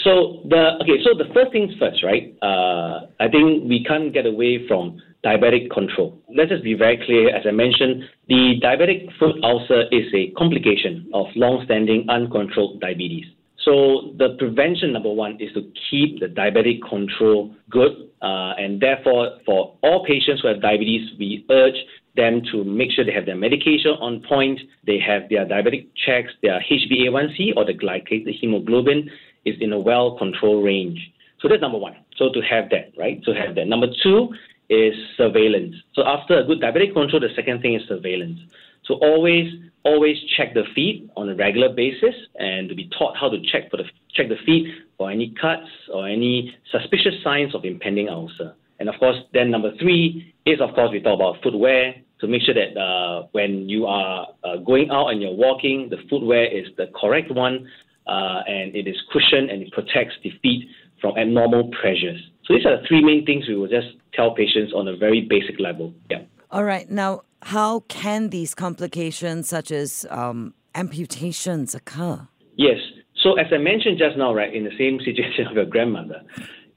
so 0.07 0.41
the 0.49 0.79
okay, 0.83 1.03
so 1.03 1.19
the 1.19 1.27
first 1.35 1.51
things 1.51 1.73
first, 1.81 2.05
right? 2.05 2.33
Uh, 2.41 3.11
I 3.19 3.27
think 3.27 3.69
we 3.69 3.83
can't 3.83 4.15
get 4.15 4.25
away 4.25 4.67
from 4.69 5.03
diabetic 5.25 5.69
control. 5.71 6.17
Let's 6.33 6.51
just 6.51 6.63
be 6.63 6.75
very 6.75 6.97
clear. 7.05 7.35
As 7.35 7.45
I 7.45 7.51
mentioned, 7.51 8.05
the 8.29 8.61
diabetic 8.63 9.11
foot 9.19 9.35
ulcer 9.43 9.83
is 9.91 10.07
a 10.15 10.31
complication 10.39 11.11
of 11.13 11.27
long-standing 11.35 12.07
uncontrolled 12.09 12.81
diabetes. 12.81 13.27
So 13.65 14.15
the 14.17 14.37
prevention 14.39 14.93
number 14.93 15.13
one 15.13 15.41
is 15.41 15.53
to 15.55 15.63
keep 15.91 16.21
the 16.21 16.27
diabetic 16.27 16.89
control 16.89 17.53
good, 17.69 17.91
uh, 18.23 18.55
and 18.63 18.81
therefore 18.81 19.41
for 19.45 19.75
all 19.83 20.07
patients 20.07 20.43
who 20.43 20.49
have 20.49 20.63
diabetes, 20.63 21.11
we 21.19 21.45
urge 21.51 21.75
them 22.15 22.43
to 22.53 22.63
make 22.63 22.93
sure 22.93 23.05
they 23.05 23.13
have 23.13 23.27
their 23.27 23.37
medication 23.37 23.91
on 24.01 24.23
point, 24.29 24.61
they 24.87 25.01
have 25.01 25.29
their 25.29 25.45
diabetic 25.45 25.89
checks, 26.07 26.31
their 26.43 26.63
HbA1c 26.71 27.57
or 27.57 27.65
the 27.65 27.75
glycated 27.75 28.39
hemoglobin 28.41 29.11
is 29.47 29.57
in 29.61 29.73
a 29.73 29.79
well 29.79 30.19
controlled 30.19 30.65
range. 30.65 30.99
So 31.41 31.49
that's 31.49 31.62
number 31.62 31.79
one. 31.79 31.97
So 32.17 32.31
to 32.33 32.41
have 32.43 32.69
that, 32.71 32.93
right? 32.99 33.23
To 33.25 33.33
have 33.33 33.55
that. 33.55 33.67
Number 33.67 33.87
two 34.03 34.29
is 34.69 34.95
surveillance. 35.17 35.75
So 35.95 36.03
after 36.05 36.38
a 36.41 36.45
good 36.45 36.61
diabetic 36.61 36.93
control, 36.93 37.21
the 37.21 37.29
second 37.35 37.62
thing 37.62 37.75
is 37.75 37.83
surveillance. 37.88 38.38
So 38.85 38.95
always, 38.95 39.53
always 39.85 40.17
check 40.37 40.55
the 40.55 40.65
feet 40.75 41.09
on 41.17 41.29
a 41.29 41.35
regular 41.35 41.73
basis, 41.73 42.15
and 42.37 42.69
to 42.69 42.75
be 42.75 42.88
taught 42.99 43.17
how 43.17 43.29
to 43.29 43.38
check 43.53 43.71
for 43.71 43.79
the 43.79 43.85
check 44.15 44.29
the 44.29 44.37
feet 44.45 44.67
for 44.97 45.11
any 45.11 45.35
cuts 45.41 45.69
or 45.93 46.09
any 46.09 46.57
suspicious 46.71 47.15
signs 47.23 47.55
of 47.55 47.65
impending 47.65 48.09
ulcer. 48.09 48.55
And 48.79 48.88
of 48.88 48.95
course, 48.99 49.17
then 49.33 49.50
number 49.50 49.73
three 49.81 50.35
is 50.45 50.61
of 50.61 50.75
course 50.75 50.91
we 50.93 51.00
talk 51.00 51.15
about 51.15 51.43
footwear 51.43 51.95
to 52.21 52.26
make 52.26 52.43
sure 52.43 52.55
that 52.55 52.79
uh, 52.79 53.26
when 53.33 53.69
you 53.69 53.87
are 53.87 54.29
uh, 54.43 54.57
going 54.57 54.91
out 54.91 55.09
and 55.09 55.21
you're 55.21 55.35
walking, 55.35 55.88
the 55.91 55.99
footwear 56.09 56.47
is 56.47 56.67
the 56.76 56.87
correct 56.99 57.31
one, 57.31 57.69
uh, 58.07 58.41
and 58.47 58.75
it 58.75 58.87
is 58.87 58.97
cushioned 59.13 59.51
and 59.51 59.63
it 59.63 59.73
protects 59.73 60.15
the 60.23 60.31
feet 60.43 60.69
from 61.01 61.17
abnormal 61.17 61.71
pressures. 61.81 62.21
So 62.45 62.55
these 62.55 62.65
are 62.65 62.81
the 62.81 62.87
three 62.87 63.05
main 63.05 63.25
things 63.27 63.49
we 63.49 63.57
will 63.57 63.69
just 63.69 63.89
tell 64.15 64.35
patients 64.35 64.73
on 64.75 64.89
a 64.89 64.97
very 64.97 65.27
basic 65.29 65.61
level. 65.61 65.93
Yeah. 66.11 66.23
All 66.51 66.65
right. 66.65 66.89
Now, 66.91 67.23
how 67.43 67.81
can 67.89 68.31
these 68.31 68.55
complications, 68.55 69.49
such 69.49 69.71
as 69.71 70.07
um, 70.11 70.55
amputations, 70.75 71.75
occur? 71.75 72.27
Yes. 72.57 72.79
So 73.23 73.35
as 73.35 73.47
I 73.53 73.59
mentioned 73.59 73.99
just 73.99 74.17
now, 74.17 74.33
right, 74.33 74.55
in 74.55 74.65
the 74.65 74.77
same 74.79 74.99
situation 75.05 75.47
of 75.49 75.55
your 75.55 75.67
grandmother, 75.67 76.23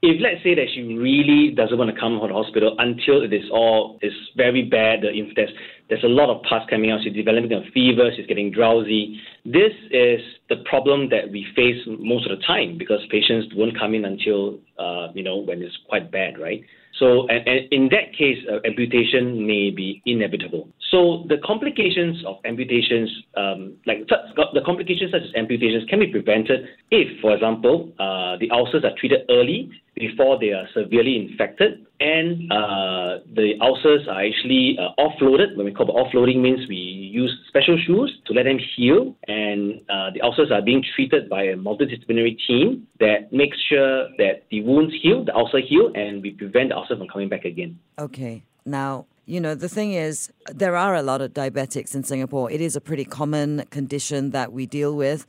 if 0.02 0.20
let's 0.22 0.42
say 0.42 0.54
that 0.54 0.66
she 0.74 0.82
really 0.96 1.54
doesn't 1.54 1.76
want 1.76 1.94
to 1.94 2.00
come 2.00 2.18
to 2.20 2.26
the 2.26 2.32
hospital 2.32 2.74
until 2.78 3.22
it 3.22 3.32
is 3.32 3.44
all 3.52 3.98
is 4.00 4.12
very 4.34 4.62
bad, 4.62 5.02
the, 5.02 5.08
if 5.12 5.34
there's 5.36 5.50
there's 5.90 6.04
a 6.04 6.08
lot 6.08 6.30
of 6.30 6.42
pus 6.44 6.62
coming 6.70 6.90
out, 6.90 7.00
she's 7.02 7.12
developing 7.12 7.52
a 7.52 7.68
fever, 7.72 8.10
she's 8.16 8.26
getting 8.26 8.50
drowsy. 8.50 9.20
This 9.44 9.72
is 9.90 10.20
the 10.48 10.62
problem 10.64 11.10
that 11.10 11.30
we 11.30 11.46
face 11.54 11.76
most 11.86 12.30
of 12.30 12.38
the 12.38 12.42
time 12.44 12.78
because 12.78 13.00
patients 13.10 13.52
won't 13.54 13.78
come 13.78 13.94
in 13.94 14.04
until 14.06 14.58
uh, 14.78 15.08
you 15.14 15.22
know 15.22 15.36
when 15.36 15.60
it's 15.60 15.76
quite 15.88 16.10
bad, 16.10 16.38
right? 16.38 16.64
So, 16.98 17.26
and, 17.28 17.46
and 17.46 17.72
in 17.72 17.88
that 17.90 18.12
case, 18.16 18.38
uh, 18.50 18.58
amputation 18.66 19.46
may 19.46 19.70
be 19.70 20.02
inevitable. 20.04 20.68
So, 20.90 21.24
the 21.28 21.38
complications 21.44 22.22
of 22.26 22.36
amputations, 22.44 23.08
um, 23.36 23.76
like 23.86 24.06
the 24.08 24.60
complications 24.66 25.12
such 25.12 25.22
as 25.22 25.30
amputations, 25.34 25.88
can 25.88 26.00
be 26.00 26.08
prevented 26.08 26.68
if, 26.90 27.20
for 27.22 27.32
example, 27.32 27.92
uh, 27.98 28.36
the 28.38 28.50
ulcers 28.50 28.84
are 28.84 28.92
treated 28.98 29.20
early 29.30 29.70
before 30.00 30.38
they 30.40 30.50
are 30.50 30.66
severely 30.74 31.14
infected, 31.16 31.86
and 32.00 32.50
uh, 32.50 33.20
the 33.36 33.54
ulcers 33.60 34.08
are 34.08 34.24
actually 34.24 34.78
uh, 34.80 34.90
offloaded. 34.98 35.56
When 35.56 35.66
we 35.66 35.72
call 35.72 35.86
it 35.88 35.94
offloading, 35.94 36.40
means 36.40 36.66
we 36.68 36.76
use 36.76 37.32
special 37.48 37.78
shoes 37.86 38.10
to 38.26 38.32
let 38.32 38.44
them 38.44 38.58
heal, 38.74 39.14
and 39.28 39.80
uh, 39.88 40.10
the 40.14 40.22
ulcers 40.22 40.50
are 40.50 40.62
being 40.62 40.82
treated 40.94 41.28
by 41.28 41.42
a 41.44 41.56
multidisciplinary 41.56 42.36
team 42.46 42.88
that 42.98 43.32
makes 43.32 43.58
sure 43.68 44.08
that 44.16 44.44
the 44.50 44.62
wounds 44.62 44.94
heal, 45.02 45.24
the 45.24 45.34
ulcer 45.34 45.60
heal, 45.60 45.92
and 45.94 46.22
we 46.22 46.30
prevent 46.32 46.70
the 46.70 46.76
ulcer 46.76 46.96
from 46.96 47.08
coming 47.08 47.28
back 47.28 47.44
again. 47.44 47.78
Okay. 47.98 48.42
Now, 48.64 49.06
you 49.26 49.40
know, 49.40 49.54
the 49.54 49.68
thing 49.68 49.92
is, 49.92 50.32
there 50.52 50.76
are 50.76 50.94
a 50.94 51.02
lot 51.02 51.20
of 51.20 51.34
diabetics 51.34 51.94
in 51.94 52.02
Singapore. 52.02 52.50
It 52.50 52.60
is 52.60 52.74
a 52.74 52.80
pretty 52.80 53.04
common 53.04 53.64
condition 53.70 54.30
that 54.30 54.52
we 54.52 54.66
deal 54.66 54.96
with. 54.96 55.26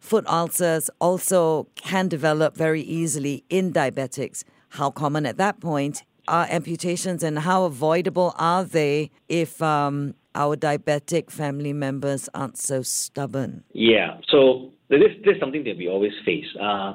Foot 0.00 0.26
ulcers 0.26 0.90
also 1.00 1.68
can 1.74 2.08
develop 2.08 2.56
very 2.56 2.82
easily 2.82 3.44
in 3.48 3.72
diabetics. 3.72 4.44
How 4.70 4.90
common 4.90 5.26
at 5.26 5.36
that 5.38 5.60
point 5.60 6.02
are 6.28 6.46
amputations 6.50 7.22
and 7.22 7.38
how 7.40 7.64
avoidable 7.64 8.34
are 8.38 8.64
they 8.64 9.10
if 9.28 9.62
um, 9.62 10.14
our 10.34 10.56
diabetic 10.56 11.30
family 11.30 11.72
members 11.72 12.28
aren't 12.34 12.58
so 12.58 12.82
stubborn? 12.82 13.64
Yeah, 13.72 14.18
so 14.28 14.72
this, 14.88 15.00
this 15.24 15.34
is 15.34 15.40
something 15.40 15.64
that 15.64 15.76
we 15.76 15.88
always 15.88 16.12
face. 16.24 16.46
Uh, 16.60 16.94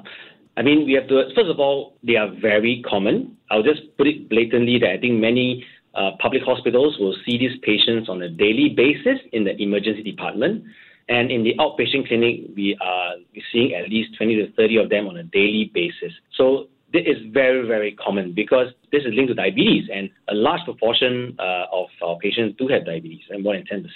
I 0.58 0.62
mean, 0.64 0.86
we 0.86 0.94
have 0.94 1.08
to, 1.08 1.24
first 1.36 1.50
of 1.50 1.60
all, 1.60 1.98
they 2.04 2.16
are 2.16 2.30
very 2.42 2.84
common. 2.88 3.38
I'll 3.50 3.64
just 3.64 3.82
put 3.98 4.08
it 4.08 4.30
blatantly 4.30 4.80
that 4.80 4.90
I 4.90 4.98
think 4.98 5.20
many 5.20 5.66
uh, 5.96 6.12
public 6.20 6.44
hospitals 6.44 6.98
will 7.00 7.16
see 7.26 7.38
these 7.38 7.58
patients 7.64 8.10
on 8.10 8.22
a 8.22 8.30
daily 8.30 8.70
basis 8.76 9.20
in 9.32 9.44
the 9.44 9.60
emergency 9.62 10.04
department. 10.04 10.64
And 11.10 11.32
in 11.32 11.44
the 11.44 11.56
outpatient 11.60 12.08
clinic, 12.08 12.52
we 12.56 12.78
are 12.82 13.16
seeing 13.52 13.74
at 13.74 13.90
least 13.90 14.16
20 14.18 14.36
to 14.36 14.52
30 14.54 14.78
of 14.78 14.90
them 14.90 15.08
on 15.08 15.18
a 15.18 15.24
daily 15.24 15.72
basis. 15.74 16.14
So 16.36 16.68
this 16.94 17.04
is 17.06 17.18
very, 17.32 17.66
very 17.68 17.94
common 17.94 18.34
because 18.34 18.68
this 18.92 19.04
is 19.04 19.14
linked 19.14 19.30
to 19.30 19.34
diabetes, 19.34 19.90
and 19.94 20.10
a 20.30 20.34
large 20.34 20.64
proportion 20.66 21.36
uh, 21.40 21.66
of 21.72 21.88
our 22.02 22.18
patients 22.18 22.56
do 22.58 22.68
have 22.68 22.86
diabetes, 22.86 23.22
and 23.30 23.44
more 23.44 23.56
than 23.56 23.66
10%. 23.66 23.88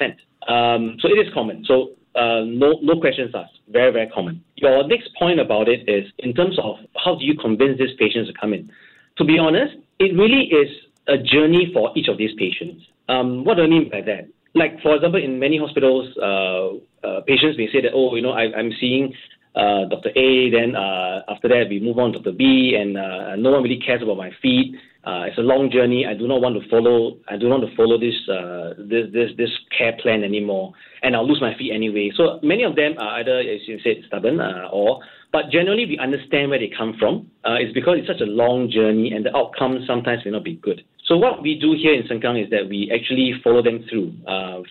Um, 0.51 0.97
so 0.99 1.09
it 1.09 1.19
is 1.19 1.33
common. 1.33 1.65
So 1.65 1.91
uh, 2.15 2.43
no, 2.45 2.79
no 2.81 2.99
questions 2.99 3.31
asked. 3.35 3.59
Very, 3.69 3.91
very 3.91 4.09
common. 4.09 4.43
Your 4.55 4.87
next 4.87 5.09
point 5.19 5.39
about 5.39 5.67
it 5.67 5.87
is 5.89 6.09
in 6.19 6.33
terms 6.33 6.57
of 6.59 6.77
how 7.03 7.15
do 7.15 7.25
you 7.25 7.35
convince 7.35 7.77
these 7.77 7.95
patients 7.99 8.27
to 8.27 8.33
come 8.39 8.53
in? 8.53 8.71
To 9.17 9.25
be 9.25 9.37
honest, 9.37 9.75
it 9.99 10.15
really 10.15 10.45
is 10.45 10.69
a 11.07 11.17
journey 11.17 11.71
for 11.73 11.91
each 11.95 12.07
of 12.07 12.17
these 12.17 12.33
patients. 12.37 12.83
Um, 13.09 13.43
what 13.43 13.57
do 13.57 13.63
I 13.63 13.67
mean 13.67 13.89
by 13.89 14.01
that? 14.01 14.27
Like, 14.55 14.81
for 14.81 14.95
example, 14.95 15.21
in 15.21 15.37
many 15.37 15.59
hospitals, 15.59 16.07
uh, 16.17 17.05
uh, 17.05 17.21
patients 17.27 17.57
may 17.57 17.67
say 17.67 17.81
that, 17.81 17.91
oh, 17.93 18.15
you 18.15 18.21
know, 18.21 18.31
I, 18.31 18.57
am 18.57 18.71
seeing 18.79 19.13
uh, 19.53 19.83
Dr. 19.89 20.11
A, 20.15 20.49
then 20.49 20.75
uh, 20.75 21.23
after 21.27 21.49
that 21.49 21.67
we 21.69 21.81
move 21.81 21.99
on 21.99 22.13
to 22.13 22.19
Dr. 22.19 22.31
B, 22.31 22.77
and 22.79 22.97
uh, 22.97 23.35
no 23.35 23.51
one 23.51 23.63
really 23.63 23.79
cares 23.79 24.01
about 24.01 24.15
my 24.15 24.31
feet. 24.41 24.75
Uh, 25.03 25.25
it's 25.27 25.37
a 25.37 25.41
long 25.41 25.69
journey. 25.69 26.05
I 26.05 26.13
do 26.13 26.25
not 26.27 26.41
want 26.41 26.55
to 26.61 26.67
follow. 26.69 27.17
I 27.29 27.37
do 27.37 27.47
not 27.47 27.59
want 27.59 27.69
to 27.69 27.75
follow 27.75 27.99
this 27.99 28.15
uh, 28.27 28.73
this 28.79 29.05
this 29.13 29.29
this 29.37 29.51
care 29.77 29.95
plan 30.01 30.23
anymore, 30.23 30.73
and 31.03 31.15
I'll 31.15 31.27
lose 31.27 31.39
my 31.41 31.55
feet 31.57 31.71
anyway. 31.71 32.11
So 32.15 32.39
many 32.41 32.63
of 32.63 32.75
them 32.75 32.95
are 32.97 33.19
either, 33.19 33.37
as 33.39 33.67
you 33.67 33.77
said, 33.83 33.97
stubborn, 34.07 34.41
or 34.71 35.01
but 35.31 35.51
generally 35.51 35.85
we 35.85 35.99
understand 35.99 36.49
where 36.49 36.57
they 36.57 36.71
come 36.75 36.95
from. 36.97 37.29
it's 37.45 37.73
because 37.73 37.97
it's 37.99 38.07
such 38.07 38.21
a 38.21 38.31
long 38.31 38.71
journey, 38.71 39.11
and 39.11 39.23
the 39.23 39.35
outcome 39.37 39.83
sometimes 39.85 40.25
may 40.25 40.31
not 40.31 40.43
be 40.43 40.55
good. 40.55 40.83
So 41.07 41.17
what 41.17 41.43
we 41.43 41.59
do 41.59 41.73
here 41.73 41.93
in 41.93 42.03
Sengkang 42.07 42.43
is 42.43 42.49
that 42.49 42.67
we 42.67 42.91
actually 42.93 43.33
follow 43.43 43.61
them 43.61 43.85
through 43.89 44.13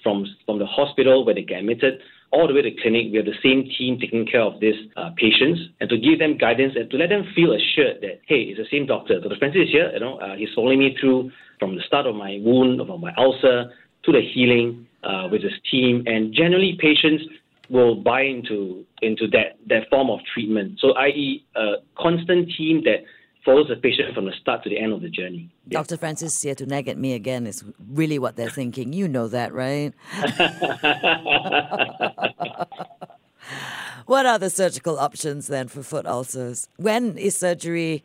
from 0.02 0.26
from 0.46 0.58
the 0.58 0.66
hospital 0.66 1.24
where 1.24 1.34
they 1.34 1.42
get 1.42 1.60
admitted 1.60 2.00
all 2.34 2.48
the 2.48 2.54
way 2.54 2.62
to 2.62 2.70
the 2.70 2.76
clinic. 2.82 3.12
We 3.12 3.18
have 3.18 3.26
the 3.26 3.38
same 3.42 3.70
team 3.78 3.98
taking 4.00 4.26
care 4.26 4.42
of 4.42 4.58
these 4.58 4.74
uh, 4.96 5.10
patients 5.16 5.60
and 5.80 5.88
to 5.88 5.96
give 5.96 6.18
them 6.18 6.36
guidance 6.36 6.74
and 6.74 6.90
to 6.90 6.96
let 6.96 7.08
them 7.08 7.24
feel 7.34 7.52
assured 7.52 8.02
that, 8.02 8.20
hey, 8.26 8.50
it's 8.50 8.58
the 8.58 8.66
same 8.70 8.86
doctor. 8.86 9.20
Dr. 9.20 9.36
Francis 9.38 9.62
is 9.66 9.70
here. 9.70 9.90
You 9.94 10.00
know, 10.00 10.18
uh, 10.18 10.34
he's 10.34 10.48
following 10.54 10.80
me 10.80 10.96
through 11.00 11.30
from 11.60 11.76
the 11.76 11.82
start 11.86 12.06
of 12.06 12.16
my 12.16 12.40
wound, 12.42 12.80
of 12.80 12.88
my 13.00 13.14
ulcer, 13.16 13.70
to 14.04 14.12
the 14.12 14.20
healing 14.20 14.86
uh, 15.04 15.28
with 15.30 15.42
his 15.42 15.54
team. 15.70 16.02
And 16.06 16.34
generally, 16.34 16.76
patients 16.80 17.22
will 17.70 17.94
buy 17.94 18.22
into 18.22 18.84
into 19.00 19.28
that 19.28 19.56
that 19.68 19.88
form 19.88 20.10
of 20.10 20.18
treatment. 20.34 20.80
So, 20.80 20.92
i.e., 20.94 21.44
a 21.54 21.74
constant 21.96 22.50
team 22.58 22.82
that 22.84 23.06
follows 23.44 23.68
the 23.68 23.76
patient 23.76 24.14
from 24.14 24.26
the 24.26 24.32
start 24.40 24.62
to 24.64 24.70
the 24.70 24.78
end 24.78 24.92
of 24.92 25.02
the 25.02 25.08
journey. 25.08 25.50
Yeah. 25.68 25.78
Dr. 25.78 25.96
Francis 25.96 26.40
here 26.42 26.54
to 26.54 26.66
nag 26.66 26.88
at 26.88 26.98
me 26.98 27.14
again 27.14 27.46
is 27.46 27.64
really 27.90 28.18
what 28.18 28.36
they're 28.36 28.50
thinking. 28.50 28.92
You 28.92 29.08
know 29.08 29.28
that, 29.28 29.52
right? 29.52 29.92
what 34.06 34.26
are 34.26 34.38
the 34.38 34.50
surgical 34.50 34.98
options 34.98 35.46
then 35.46 35.68
for 35.68 35.82
foot 35.82 36.06
ulcers? 36.06 36.68
When 36.76 37.18
is 37.18 37.36
surgery 37.36 38.04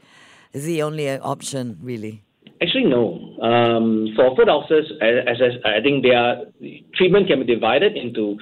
the 0.51 0.81
only 0.81 1.09
option, 1.09 1.77
really? 1.81 2.23
Actually, 2.61 2.85
no. 2.85 3.37
Um, 3.41 4.09
for 4.15 4.35
foot 4.35 4.49
ulcers, 4.49 4.91
as, 5.01 5.41
as, 5.41 5.51
I 5.63 5.81
think 5.81 6.03
they 6.03 6.11
are 6.11 6.43
treatment 6.95 7.27
can 7.27 7.39
be 7.39 7.45
divided 7.45 7.95
into 7.95 8.37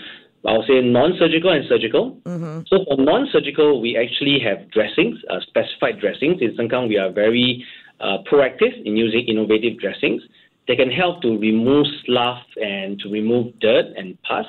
I'll 0.47 0.63
say 0.63 0.79
non-surgical 0.81 1.51
and 1.51 1.65
surgical. 1.67 2.17
Mm-hmm. 2.23 2.61
So 2.67 2.85
for 2.85 2.97
non-surgical, 2.97 3.81
we 3.81 3.97
actually 3.97 4.39
have 4.39 4.71
dressings, 4.71 5.19
uh, 5.29 5.41
specified 5.41 5.99
dressings. 5.99 6.41
In 6.41 6.55
Sengkang, 6.55 6.87
we 6.87 6.97
are 6.97 7.11
very 7.11 7.65
uh, 7.99 8.19
proactive 8.31 8.73
in 8.85 8.95
using 8.95 9.25
innovative 9.27 9.77
dressings. 9.77 10.21
They 10.67 10.77
can 10.77 10.89
help 10.89 11.21
to 11.23 11.37
remove 11.37 11.85
slough 12.05 12.43
and 12.55 12.97
to 12.99 13.09
remove 13.09 13.59
dirt 13.59 13.87
and 13.97 14.17
pus. 14.23 14.45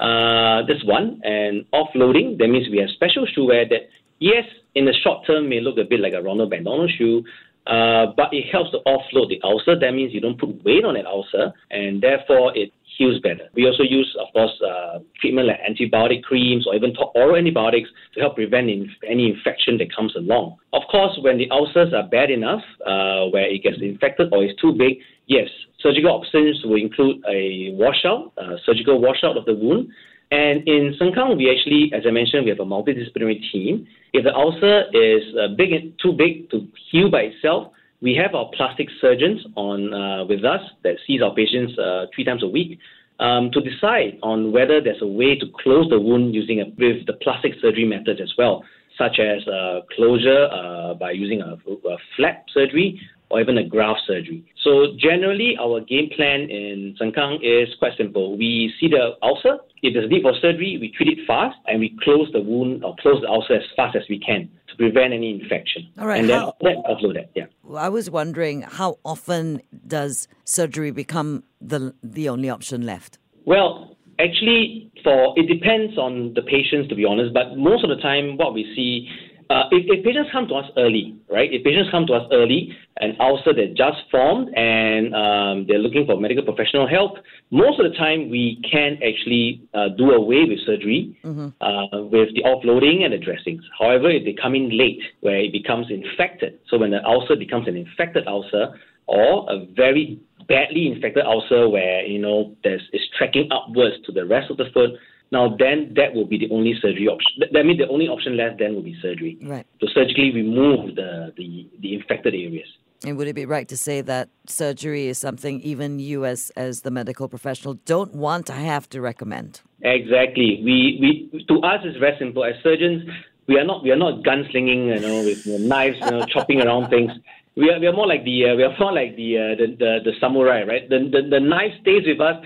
Uh, 0.00 0.64
that's 0.66 0.84
one. 0.84 1.20
And 1.22 1.64
offloading, 1.72 2.38
that 2.38 2.48
means 2.48 2.68
we 2.70 2.78
have 2.78 2.90
special 2.90 3.26
shoe 3.26 3.46
wear 3.46 3.68
that, 3.68 3.88
yes, 4.18 4.44
in 4.74 4.86
the 4.86 4.94
short 5.04 5.26
term 5.26 5.48
may 5.48 5.60
look 5.60 5.78
a 5.78 5.84
bit 5.84 6.00
like 6.00 6.14
a 6.14 6.22
Ronald 6.22 6.50
McDonald 6.50 6.90
shoe, 6.96 7.24
uh, 7.66 8.06
but 8.16 8.32
it 8.32 8.44
helps 8.52 8.70
to 8.70 8.78
offload 8.86 9.28
the 9.28 9.40
ulcer. 9.42 9.78
That 9.78 9.92
means 9.92 10.14
you 10.14 10.20
don't 10.20 10.38
put 10.38 10.64
weight 10.64 10.84
on 10.84 10.94
that 10.94 11.06
ulcer, 11.06 11.52
and 11.70 12.02
therefore 12.02 12.56
it 12.56 12.72
heals 12.96 13.20
better. 13.20 13.48
We 13.54 13.66
also 13.66 13.82
use, 13.82 14.14
of 14.20 14.32
course, 14.32 14.52
uh, 14.62 15.00
treatment 15.20 15.48
like 15.48 15.60
antibiotic 15.60 16.22
creams 16.22 16.66
or 16.66 16.74
even 16.74 16.94
oral 17.14 17.36
antibiotics 17.36 17.88
to 18.14 18.20
help 18.20 18.36
prevent 18.36 18.70
inf- 18.70 19.02
any 19.08 19.30
infection 19.30 19.78
that 19.78 19.94
comes 19.94 20.14
along. 20.16 20.56
Of 20.72 20.82
course, 20.90 21.18
when 21.22 21.38
the 21.38 21.50
ulcers 21.50 21.92
are 21.92 22.06
bad 22.08 22.30
enough, 22.30 22.62
uh, 22.84 23.26
where 23.32 23.48
it 23.48 23.62
gets 23.62 23.78
infected 23.80 24.32
or 24.32 24.44
is 24.44 24.52
too 24.60 24.72
big, 24.72 24.98
yes, 25.26 25.48
surgical 25.80 26.10
options 26.10 26.62
will 26.64 26.80
include 26.80 27.22
a 27.28 27.72
washout, 27.74 28.32
uh, 28.38 28.56
surgical 28.64 29.00
washout 29.00 29.36
of 29.36 29.44
the 29.44 29.54
wound. 29.54 29.88
And 30.30 30.66
in 30.66 30.96
Sengkang, 31.00 31.36
we 31.36 31.50
actually, 31.50 31.92
as 31.94 32.02
I 32.06 32.10
mentioned, 32.10 32.44
we 32.44 32.50
have 32.50 32.58
a 32.58 32.64
multidisciplinary 32.64 33.40
team. 33.52 33.86
If 34.12 34.24
the 34.24 34.34
ulcer 34.34 34.84
is 34.92 35.22
uh, 35.38 35.54
big, 35.56 35.70
too 36.02 36.12
big 36.12 36.50
to 36.50 36.66
heal 36.90 37.10
by 37.10 37.30
itself, 37.30 37.72
we 38.06 38.14
have 38.14 38.36
our 38.36 38.48
plastic 38.56 38.88
surgeons 39.00 39.44
on 39.56 39.92
uh, 39.92 40.24
with 40.24 40.44
us 40.44 40.60
that 40.84 40.94
sees 41.04 41.20
our 41.20 41.34
patients 41.34 41.76
uh, 41.76 42.06
three 42.14 42.22
times 42.22 42.44
a 42.44 42.46
week 42.46 42.78
um, 43.18 43.50
to 43.50 43.60
decide 43.60 44.16
on 44.22 44.52
whether 44.52 44.80
there's 44.80 45.02
a 45.02 45.06
way 45.20 45.36
to 45.36 45.46
close 45.60 45.88
the 45.90 45.98
wound 45.98 46.32
using 46.32 46.60
a, 46.60 46.66
with 46.78 47.04
the 47.06 47.14
plastic 47.20 47.54
surgery 47.60 47.84
method 47.84 48.20
as 48.20 48.32
well, 48.38 48.62
such 48.96 49.18
as 49.18 49.44
uh, 49.48 49.80
closure 49.96 50.46
uh, 50.52 50.94
by 50.94 51.10
using 51.10 51.40
a, 51.42 51.54
a 51.88 51.96
flap 52.14 52.44
surgery 52.54 53.00
or 53.30 53.40
even 53.40 53.58
a 53.58 53.64
graft 53.64 54.00
surgery. 54.06 54.44
So 54.62 54.94
generally, 54.98 55.56
our 55.60 55.80
game 55.80 56.10
plan 56.16 56.42
in 56.42 56.96
Sengkang 57.00 57.38
is 57.42 57.74
quite 57.78 57.92
simple. 57.96 58.36
We 58.36 58.72
see 58.80 58.88
the 58.88 59.16
ulcer. 59.22 59.58
If 59.82 59.94
there's 59.94 60.06
a 60.06 60.08
need 60.08 60.22
for 60.22 60.32
surgery, 60.40 60.78
we 60.80 60.92
treat 60.96 61.18
it 61.18 61.26
fast 61.26 61.56
and 61.66 61.80
we 61.80 61.96
close 62.02 62.28
the 62.32 62.40
wound 62.40 62.84
or 62.84 62.94
close 63.00 63.20
the 63.20 63.28
ulcer 63.28 63.54
as 63.54 63.62
fast 63.76 63.96
as 63.96 64.02
we 64.08 64.18
can 64.18 64.48
to 64.68 64.76
prevent 64.76 65.12
any 65.12 65.30
infection. 65.40 65.88
All 65.98 66.06
right. 66.06 66.20
And 66.20 66.28
then 66.28 66.40
how, 66.40 66.54
then 66.60 66.82
offload 66.88 67.14
that. 67.14 67.30
Yeah. 67.34 67.46
I 67.76 67.88
was 67.88 68.10
wondering 68.10 68.62
how 68.62 68.98
often 69.04 69.62
does 69.86 70.28
surgery 70.44 70.90
become 70.90 71.44
the 71.60 71.94
the 72.02 72.28
only 72.28 72.48
option 72.48 72.86
left? 72.86 73.18
Well, 73.44 73.96
actually, 74.18 74.90
for 75.02 75.34
it 75.36 75.46
depends 75.46 75.98
on 75.98 76.34
the 76.34 76.42
patients, 76.42 76.88
to 76.88 76.94
be 76.94 77.04
honest. 77.04 77.32
But 77.34 77.56
most 77.56 77.84
of 77.84 77.90
the 77.90 78.00
time, 78.02 78.36
what 78.36 78.54
we 78.54 78.64
see 78.74 79.08
uh, 79.50 79.64
if, 79.70 79.84
if, 79.86 80.04
patients 80.04 80.30
come 80.32 80.48
to 80.48 80.54
us 80.54 80.70
early, 80.76 81.16
right? 81.30 81.52
If 81.52 81.64
patients 81.64 81.90
come 81.90 82.06
to 82.06 82.14
us 82.14 82.26
early, 82.32 82.76
an 82.98 83.16
ulcer 83.20 83.52
that 83.52 83.74
just 83.76 83.98
formed 84.10 84.48
and 84.56 85.14
um, 85.14 85.66
they're 85.68 85.78
looking 85.78 86.06
for 86.06 86.18
medical 86.18 86.44
professional 86.44 86.88
help, 86.88 87.18
most 87.50 87.78
of 87.78 87.90
the 87.90 87.96
time 87.96 88.30
we 88.30 88.60
can 88.70 88.98
actually 89.02 89.62
uh, 89.74 89.88
do 89.96 90.10
away 90.10 90.44
with 90.48 90.58
surgery 90.66 91.16
mm-hmm. 91.24 91.48
uh, 91.62 92.02
with 92.02 92.34
the 92.34 92.42
offloading 92.42 93.04
and 93.04 93.12
the 93.12 93.18
dressings. 93.18 93.62
However, 93.78 94.10
if 94.10 94.24
they 94.24 94.34
come 94.34 94.54
in 94.54 94.76
late, 94.76 95.00
where 95.20 95.38
it 95.38 95.52
becomes 95.52 95.86
infected, 95.90 96.58
so 96.68 96.78
when 96.78 96.90
the 96.90 97.04
ulcer 97.04 97.36
becomes 97.36 97.68
an 97.68 97.76
infected 97.76 98.26
ulcer 98.26 98.74
or 99.06 99.46
a 99.48 99.66
very 99.76 100.18
badly 100.48 100.90
infected 100.90 101.24
ulcer 101.24 101.68
where 101.68 102.04
you 102.04 102.18
know 102.18 102.54
there's 102.62 102.82
it's 102.92 103.04
tracking 103.18 103.48
upwards 103.50 103.96
to 104.04 104.12
the 104.12 104.24
rest 104.24 104.50
of 104.50 104.56
the 104.56 104.66
foot 104.72 104.90
now, 105.36 105.44
then 105.64 105.78
that 105.98 106.10
will 106.14 106.28
be 106.34 106.38
the 106.44 106.50
only 106.56 106.74
surgery 106.82 107.08
option. 107.14 107.32
That 107.56 107.64
means 107.66 107.78
the 107.84 107.90
only 107.96 108.08
option 108.14 108.32
left 108.42 108.54
then 108.60 108.70
will 108.74 108.86
be 108.92 108.96
surgery. 109.06 109.34
Right. 109.54 109.66
To 109.82 109.86
surgically 109.96 110.30
remove 110.42 110.80
the, 111.00 111.10
the, 111.38 111.48
the 111.82 111.90
infected 111.98 112.32
areas. 112.46 112.68
And 113.04 113.12
would 113.16 113.28
it 113.28 113.34
be 113.34 113.46
right 113.56 113.68
to 113.74 113.76
say 113.76 114.00
that 114.12 114.26
surgery 114.62 115.04
is 115.12 115.18
something 115.18 115.60
even 115.72 115.90
you, 116.08 116.24
as, 116.24 116.40
as 116.56 116.74
the 116.86 116.90
medical 116.90 117.28
professional, 117.28 117.74
don't 117.94 118.12
want 118.26 118.46
to 118.46 118.54
have 118.70 118.84
to 118.94 118.98
recommend? 119.12 119.60
Exactly. 119.82 120.50
We, 120.64 120.76
we 121.02 121.44
to 121.50 121.54
us 121.70 121.80
it's 121.84 121.98
very 121.98 122.16
simple. 122.18 122.42
As 122.50 122.54
surgeons, 122.62 123.00
we 123.46 123.54
are 123.60 123.64
not 123.70 123.78
we 123.84 123.90
are 123.94 124.02
not 124.06 124.14
gunslinging, 124.28 124.82
you 124.94 125.00
know, 125.06 125.18
with 125.28 125.40
you 125.46 125.58
know, 125.58 125.66
knives, 125.72 125.98
you 126.04 126.10
know, 126.10 126.24
chopping 126.34 126.60
around 126.62 126.88
things. 126.88 127.12
We 127.54 127.70
are, 127.70 127.78
we 127.82 127.86
are 127.86 127.92
more 128.00 128.08
like 128.14 128.24
the 128.24 128.36
uh, 128.48 128.54
we 128.58 128.62
are 128.68 128.74
more 128.78 128.94
like 129.00 129.12
the, 129.22 129.30
uh, 129.38 129.42
the, 129.60 129.66
the 129.82 129.90
the 130.06 130.12
samurai, 130.20 130.60
right? 130.72 130.88
The, 130.88 130.98
the 131.14 131.20
the 131.34 131.40
knife 131.52 131.74
stays 131.82 132.04
with 132.10 132.20
us 132.20 132.36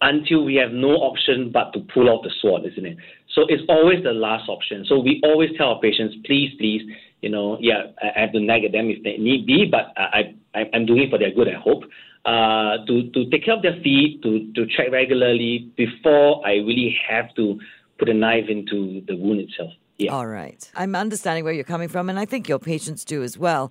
until 0.00 0.44
we 0.44 0.54
have 0.56 0.72
no 0.72 0.90
option 0.90 1.50
but 1.52 1.72
to 1.72 1.80
pull 1.92 2.08
out 2.10 2.22
the 2.22 2.30
sword, 2.40 2.62
isn't 2.64 2.86
it? 2.86 2.96
So 3.34 3.42
it's 3.48 3.62
always 3.68 4.02
the 4.02 4.12
last 4.12 4.48
option. 4.48 4.84
So 4.88 4.98
we 4.98 5.20
always 5.22 5.50
tell 5.56 5.68
our 5.74 5.80
patients, 5.80 6.16
please, 6.24 6.52
please, 6.58 6.82
you 7.20 7.28
know, 7.28 7.58
yeah, 7.60 7.92
I 8.02 8.20
have 8.20 8.32
to 8.32 8.40
nag 8.40 8.64
at 8.64 8.72
them 8.72 8.88
if 8.88 9.02
they 9.02 9.16
need 9.18 9.46
be, 9.46 9.66
but 9.70 9.92
I, 9.96 10.34
I, 10.54 10.70
I'm 10.72 10.86
doing 10.86 11.02
it 11.02 11.10
for 11.10 11.18
their 11.18 11.32
good, 11.32 11.48
I 11.48 11.58
hope. 11.58 11.84
Uh, 12.24 12.84
to, 12.86 13.10
to 13.12 13.30
take 13.30 13.44
care 13.44 13.54
of 13.54 13.62
their 13.62 13.80
feet, 13.82 14.22
to, 14.22 14.52
to 14.54 14.66
check 14.66 14.90
regularly 14.92 15.70
before 15.76 16.46
I 16.46 16.54
really 16.54 16.96
have 17.08 17.34
to 17.36 17.58
put 17.98 18.08
a 18.08 18.14
knife 18.14 18.44
into 18.48 19.02
the 19.06 19.16
wound 19.16 19.40
itself. 19.40 19.70
Yeah. 19.98 20.12
All 20.12 20.26
right. 20.26 20.70
I'm 20.74 20.94
understanding 20.94 21.44
where 21.44 21.52
you're 21.52 21.64
coming 21.64 21.88
from, 21.88 22.08
and 22.08 22.18
I 22.18 22.24
think 22.24 22.48
your 22.48 22.58
patients 22.58 23.04
do 23.04 23.22
as 23.22 23.36
well. 23.36 23.70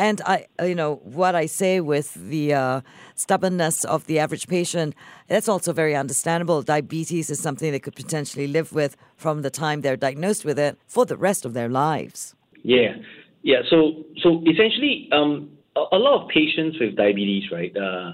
And 0.00 0.22
I, 0.24 0.46
you 0.62 0.74
know, 0.74 0.94
what 1.04 1.34
I 1.34 1.44
say 1.44 1.78
with 1.78 2.14
the 2.14 2.54
uh, 2.54 2.80
stubbornness 3.16 3.84
of 3.84 4.06
the 4.06 4.18
average 4.18 4.48
patient, 4.48 4.94
that's 5.28 5.46
also 5.46 5.74
very 5.74 5.94
understandable. 5.94 6.62
Diabetes 6.62 7.28
is 7.28 7.38
something 7.38 7.70
they 7.70 7.80
could 7.80 7.94
potentially 7.94 8.46
live 8.46 8.72
with 8.72 8.96
from 9.16 9.42
the 9.42 9.50
time 9.50 9.82
they're 9.82 9.98
diagnosed 9.98 10.46
with 10.46 10.58
it 10.58 10.78
for 10.86 11.04
the 11.04 11.18
rest 11.18 11.44
of 11.44 11.52
their 11.52 11.68
lives. 11.68 12.34
Yeah, 12.62 12.96
yeah. 13.42 13.60
So, 13.68 14.06
so 14.22 14.42
essentially, 14.46 15.10
um, 15.12 15.50
a, 15.76 15.80
a, 15.92 15.98
lot 15.98 16.22
of 16.22 16.30
patients 16.30 16.78
with 16.80 16.96
diabetes, 16.96 17.50
right? 17.52 17.76
Uh, 17.76 18.12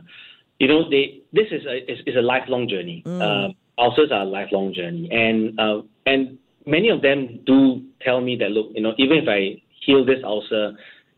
you 0.58 0.66
know, 0.66 0.90
they 0.90 1.22
this 1.32 1.46
is 1.52 1.64
a 1.66 1.88
is, 1.88 2.00
is 2.04 2.16
a 2.16 2.22
lifelong 2.22 2.68
journey. 2.68 3.04
Mm. 3.06 3.22
Uh, 3.22 3.52
ulcers 3.80 4.10
are 4.10 4.22
a 4.22 4.24
lifelong 4.24 4.74
journey, 4.74 5.08
and 5.12 5.60
uh, 5.60 5.82
and 6.04 6.36
many 6.66 6.88
of 6.88 7.02
them 7.02 7.38
do 7.46 7.84
tell 8.00 8.20
me 8.20 8.34
that 8.38 8.50
look, 8.50 8.72
you 8.74 8.82
know, 8.82 8.94
even 8.98 9.18
if 9.18 9.28
I 9.28 9.62
heal 9.84 10.04
this 10.04 10.18
ulcer, 10.24 10.72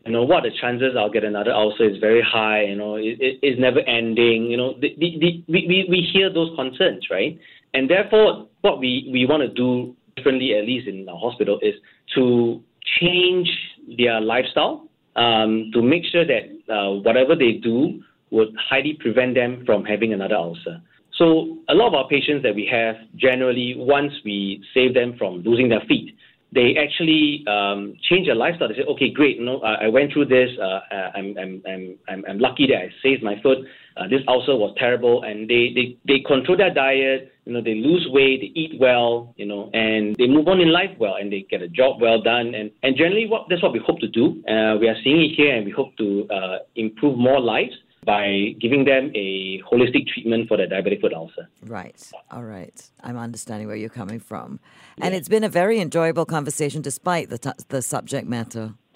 you 0.05 0.11
know, 0.11 0.23
what 0.23 0.43
the 0.43 0.51
chances 0.61 0.95
I'll 0.97 1.09
get 1.11 1.23
another 1.23 1.51
ulcer 1.51 1.89
is 1.89 1.97
very 1.99 2.21
high. 2.21 2.63
You 2.63 2.75
know, 2.75 2.95
it, 2.95 3.17
it, 3.19 3.39
it's 3.41 3.59
never 3.59 3.79
ending. 3.81 4.45
You 4.45 4.57
know, 4.57 4.73
the, 4.79 4.95
the, 4.97 5.17
the, 5.19 5.43
we, 5.47 5.85
we 5.89 6.09
hear 6.13 6.31
those 6.31 6.55
concerns, 6.55 7.07
right? 7.11 7.37
And 7.73 7.89
therefore, 7.89 8.47
what 8.61 8.79
we, 8.79 9.09
we 9.11 9.25
want 9.25 9.43
to 9.43 9.49
do 9.49 9.95
differently, 10.15 10.55
at 10.57 10.65
least 10.65 10.87
in 10.87 11.07
our 11.07 11.17
hospital, 11.17 11.59
is 11.61 11.75
to 12.15 12.61
change 12.99 13.49
their 13.97 14.21
lifestyle 14.21 14.87
um, 15.15 15.69
to 15.73 15.81
make 15.81 16.03
sure 16.11 16.25
that 16.25 16.73
uh, 16.73 16.91
whatever 17.01 17.35
they 17.35 17.53
do 17.53 18.01
would 18.31 18.49
highly 18.57 18.97
prevent 18.99 19.35
them 19.35 19.63
from 19.65 19.83
having 19.83 20.13
another 20.13 20.35
ulcer. 20.35 20.81
So 21.17 21.57
a 21.67 21.73
lot 21.73 21.89
of 21.89 21.93
our 21.95 22.07
patients 22.07 22.43
that 22.43 22.55
we 22.55 22.65
have 22.71 22.95
generally, 23.15 23.75
once 23.77 24.13
we 24.23 24.63
save 24.73 24.93
them 24.93 25.15
from 25.17 25.43
losing 25.43 25.67
their 25.67 25.81
feet, 25.81 26.15
they 26.51 26.75
actually 26.77 27.45
um, 27.47 27.93
change 28.09 28.27
their 28.27 28.35
lifestyle. 28.35 28.69
They 28.69 28.75
say, 28.75 28.83
okay, 28.89 29.11
great, 29.11 29.37
you 29.37 29.45
know, 29.45 29.59
I, 29.61 29.85
I 29.85 29.87
went 29.87 30.13
through 30.13 30.25
this. 30.25 30.49
Uh, 30.59 30.79
I'm, 31.15 31.37
I'm, 31.37 31.61
I'm, 31.67 31.95
I'm, 32.07 32.25
I'm 32.27 32.39
lucky 32.39 32.67
that 32.67 32.77
I 32.77 32.89
saved 33.03 33.23
my 33.23 33.39
foot. 33.41 33.59
Uh, 33.97 34.07
this 34.07 34.21
ulcer 34.27 34.55
was 34.55 34.73
terrible, 34.77 35.23
and 35.23 35.49
they, 35.49 35.71
they, 35.75 35.97
they 36.07 36.19
control 36.21 36.57
their 36.57 36.73
diet. 36.73 37.31
You 37.45 37.53
know, 37.53 37.61
they 37.61 37.75
lose 37.75 38.07
weight, 38.11 38.41
they 38.41 38.59
eat 38.59 38.79
well, 38.79 39.33
you 39.37 39.45
know, 39.45 39.69
and 39.73 40.15
they 40.17 40.27
move 40.27 40.47
on 40.47 40.59
in 40.59 40.71
life 40.71 40.91
well, 40.99 41.15
and 41.15 41.31
they 41.31 41.45
get 41.49 41.61
a 41.61 41.67
job 41.67 42.01
well 42.01 42.21
done. 42.21 42.53
And, 42.53 42.71
and 42.83 42.95
generally, 42.95 43.27
what 43.27 43.47
that's 43.49 43.63
what 43.63 43.73
we 43.73 43.79
hope 43.79 43.99
to 43.99 44.07
do. 44.07 44.43
Uh, 44.47 44.77
we 44.79 44.87
are 44.87 44.95
seeing 45.03 45.21
it 45.21 45.35
here, 45.35 45.55
and 45.55 45.65
we 45.65 45.71
hope 45.71 45.97
to 45.97 46.27
uh, 46.29 46.57
improve 46.75 47.17
more 47.17 47.39
lives 47.39 47.73
by 48.05 48.55
giving 48.59 48.85
them 48.85 49.11
a 49.13 49.61
holistic 49.61 50.07
treatment 50.07 50.47
for 50.47 50.57
their 50.57 50.67
diabetic 50.67 51.01
foot 51.01 51.13
ulcer. 51.13 51.49
Right. 51.65 52.09
All 52.31 52.43
right. 52.43 52.89
I'm 53.03 53.17
understanding 53.17 53.67
where 53.67 53.75
you're 53.75 53.89
coming 53.89 54.19
from. 54.19 54.59
Yeah. 54.97 55.07
And 55.07 55.15
it's 55.15 55.27
been 55.27 55.43
a 55.43 55.49
very 55.49 55.79
enjoyable 55.79 56.25
conversation 56.25 56.81
despite 56.81 57.29
the, 57.29 57.37
t- 57.37 57.51
the 57.67 57.81
subject 57.81 58.27
matter. 58.27 58.73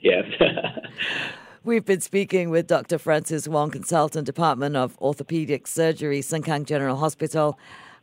yes. 0.00 0.24
We've 1.64 1.84
been 1.84 2.00
speaking 2.00 2.50
with 2.50 2.68
Dr. 2.68 2.96
Francis 2.96 3.48
Wong, 3.48 3.70
consultant, 3.70 4.24
Department 4.24 4.76
of 4.76 4.96
Orthopedic 4.98 5.66
Surgery, 5.66 6.20
Sengkang 6.20 6.64
General 6.64 6.96
Hospital. 6.96 7.58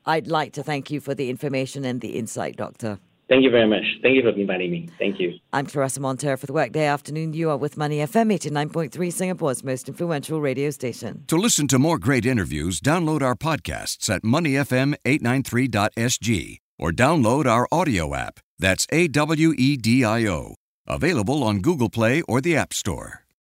I'd 0.06 0.28
like 0.28 0.52
to 0.54 0.63
thank 0.63 0.91
you 0.91 0.99
for 0.99 1.15
the 1.15 1.30
information 1.30 1.86
and 1.86 2.02
the 2.02 2.17
insight, 2.17 2.58
Doctor. 2.58 2.99
Thank 3.34 3.46
you 3.46 3.50
very 3.50 3.67
much. 3.67 3.84
Thank 4.04 4.15
you 4.15 4.22
for 4.22 4.30
inviting 4.30 4.69
me. 4.69 4.88
Thank 5.00 5.19
you. 5.19 5.34
I'm 5.52 5.65
Claressa 5.65 5.98
Monteiro 5.98 6.38
for 6.38 6.46
the 6.46 6.54
Workday 6.54 6.86
Afternoon. 6.86 7.34
You 7.34 7.50
are 7.50 7.58
with 7.58 7.78
Money 7.78 7.98
FM 7.98 8.32
89.3, 8.32 9.12
Singapore's 9.12 9.63
most 9.63 9.89
influential 9.89 10.39
radio 10.39 10.69
station. 10.69 11.24
To 11.30 11.36
listen 11.36 11.67
to 11.69 11.80
more 11.80 11.98
great 11.98 12.28
interviews, 12.28 12.80
download 12.80 13.24
our 13.24 13.34
podcasts 13.34 14.08
at 14.08 14.22
moneyfm893.sg 14.22 16.58
or 16.78 16.91
download 16.91 17.48
our 17.48 17.67
audio 17.72 18.13
app. 18.13 18.39
That's 18.60 18.86
A 18.91 19.08
W 19.08 19.56
E 19.58 19.78
D 19.78 20.06
I 20.06 20.28
O. 20.28 20.54
Available 20.86 21.41
on 21.41 21.62
Google 21.62 21.89
Play 21.89 22.22
or 22.28 22.39
the 22.39 22.56
App 22.56 22.72
Store. 22.72 23.22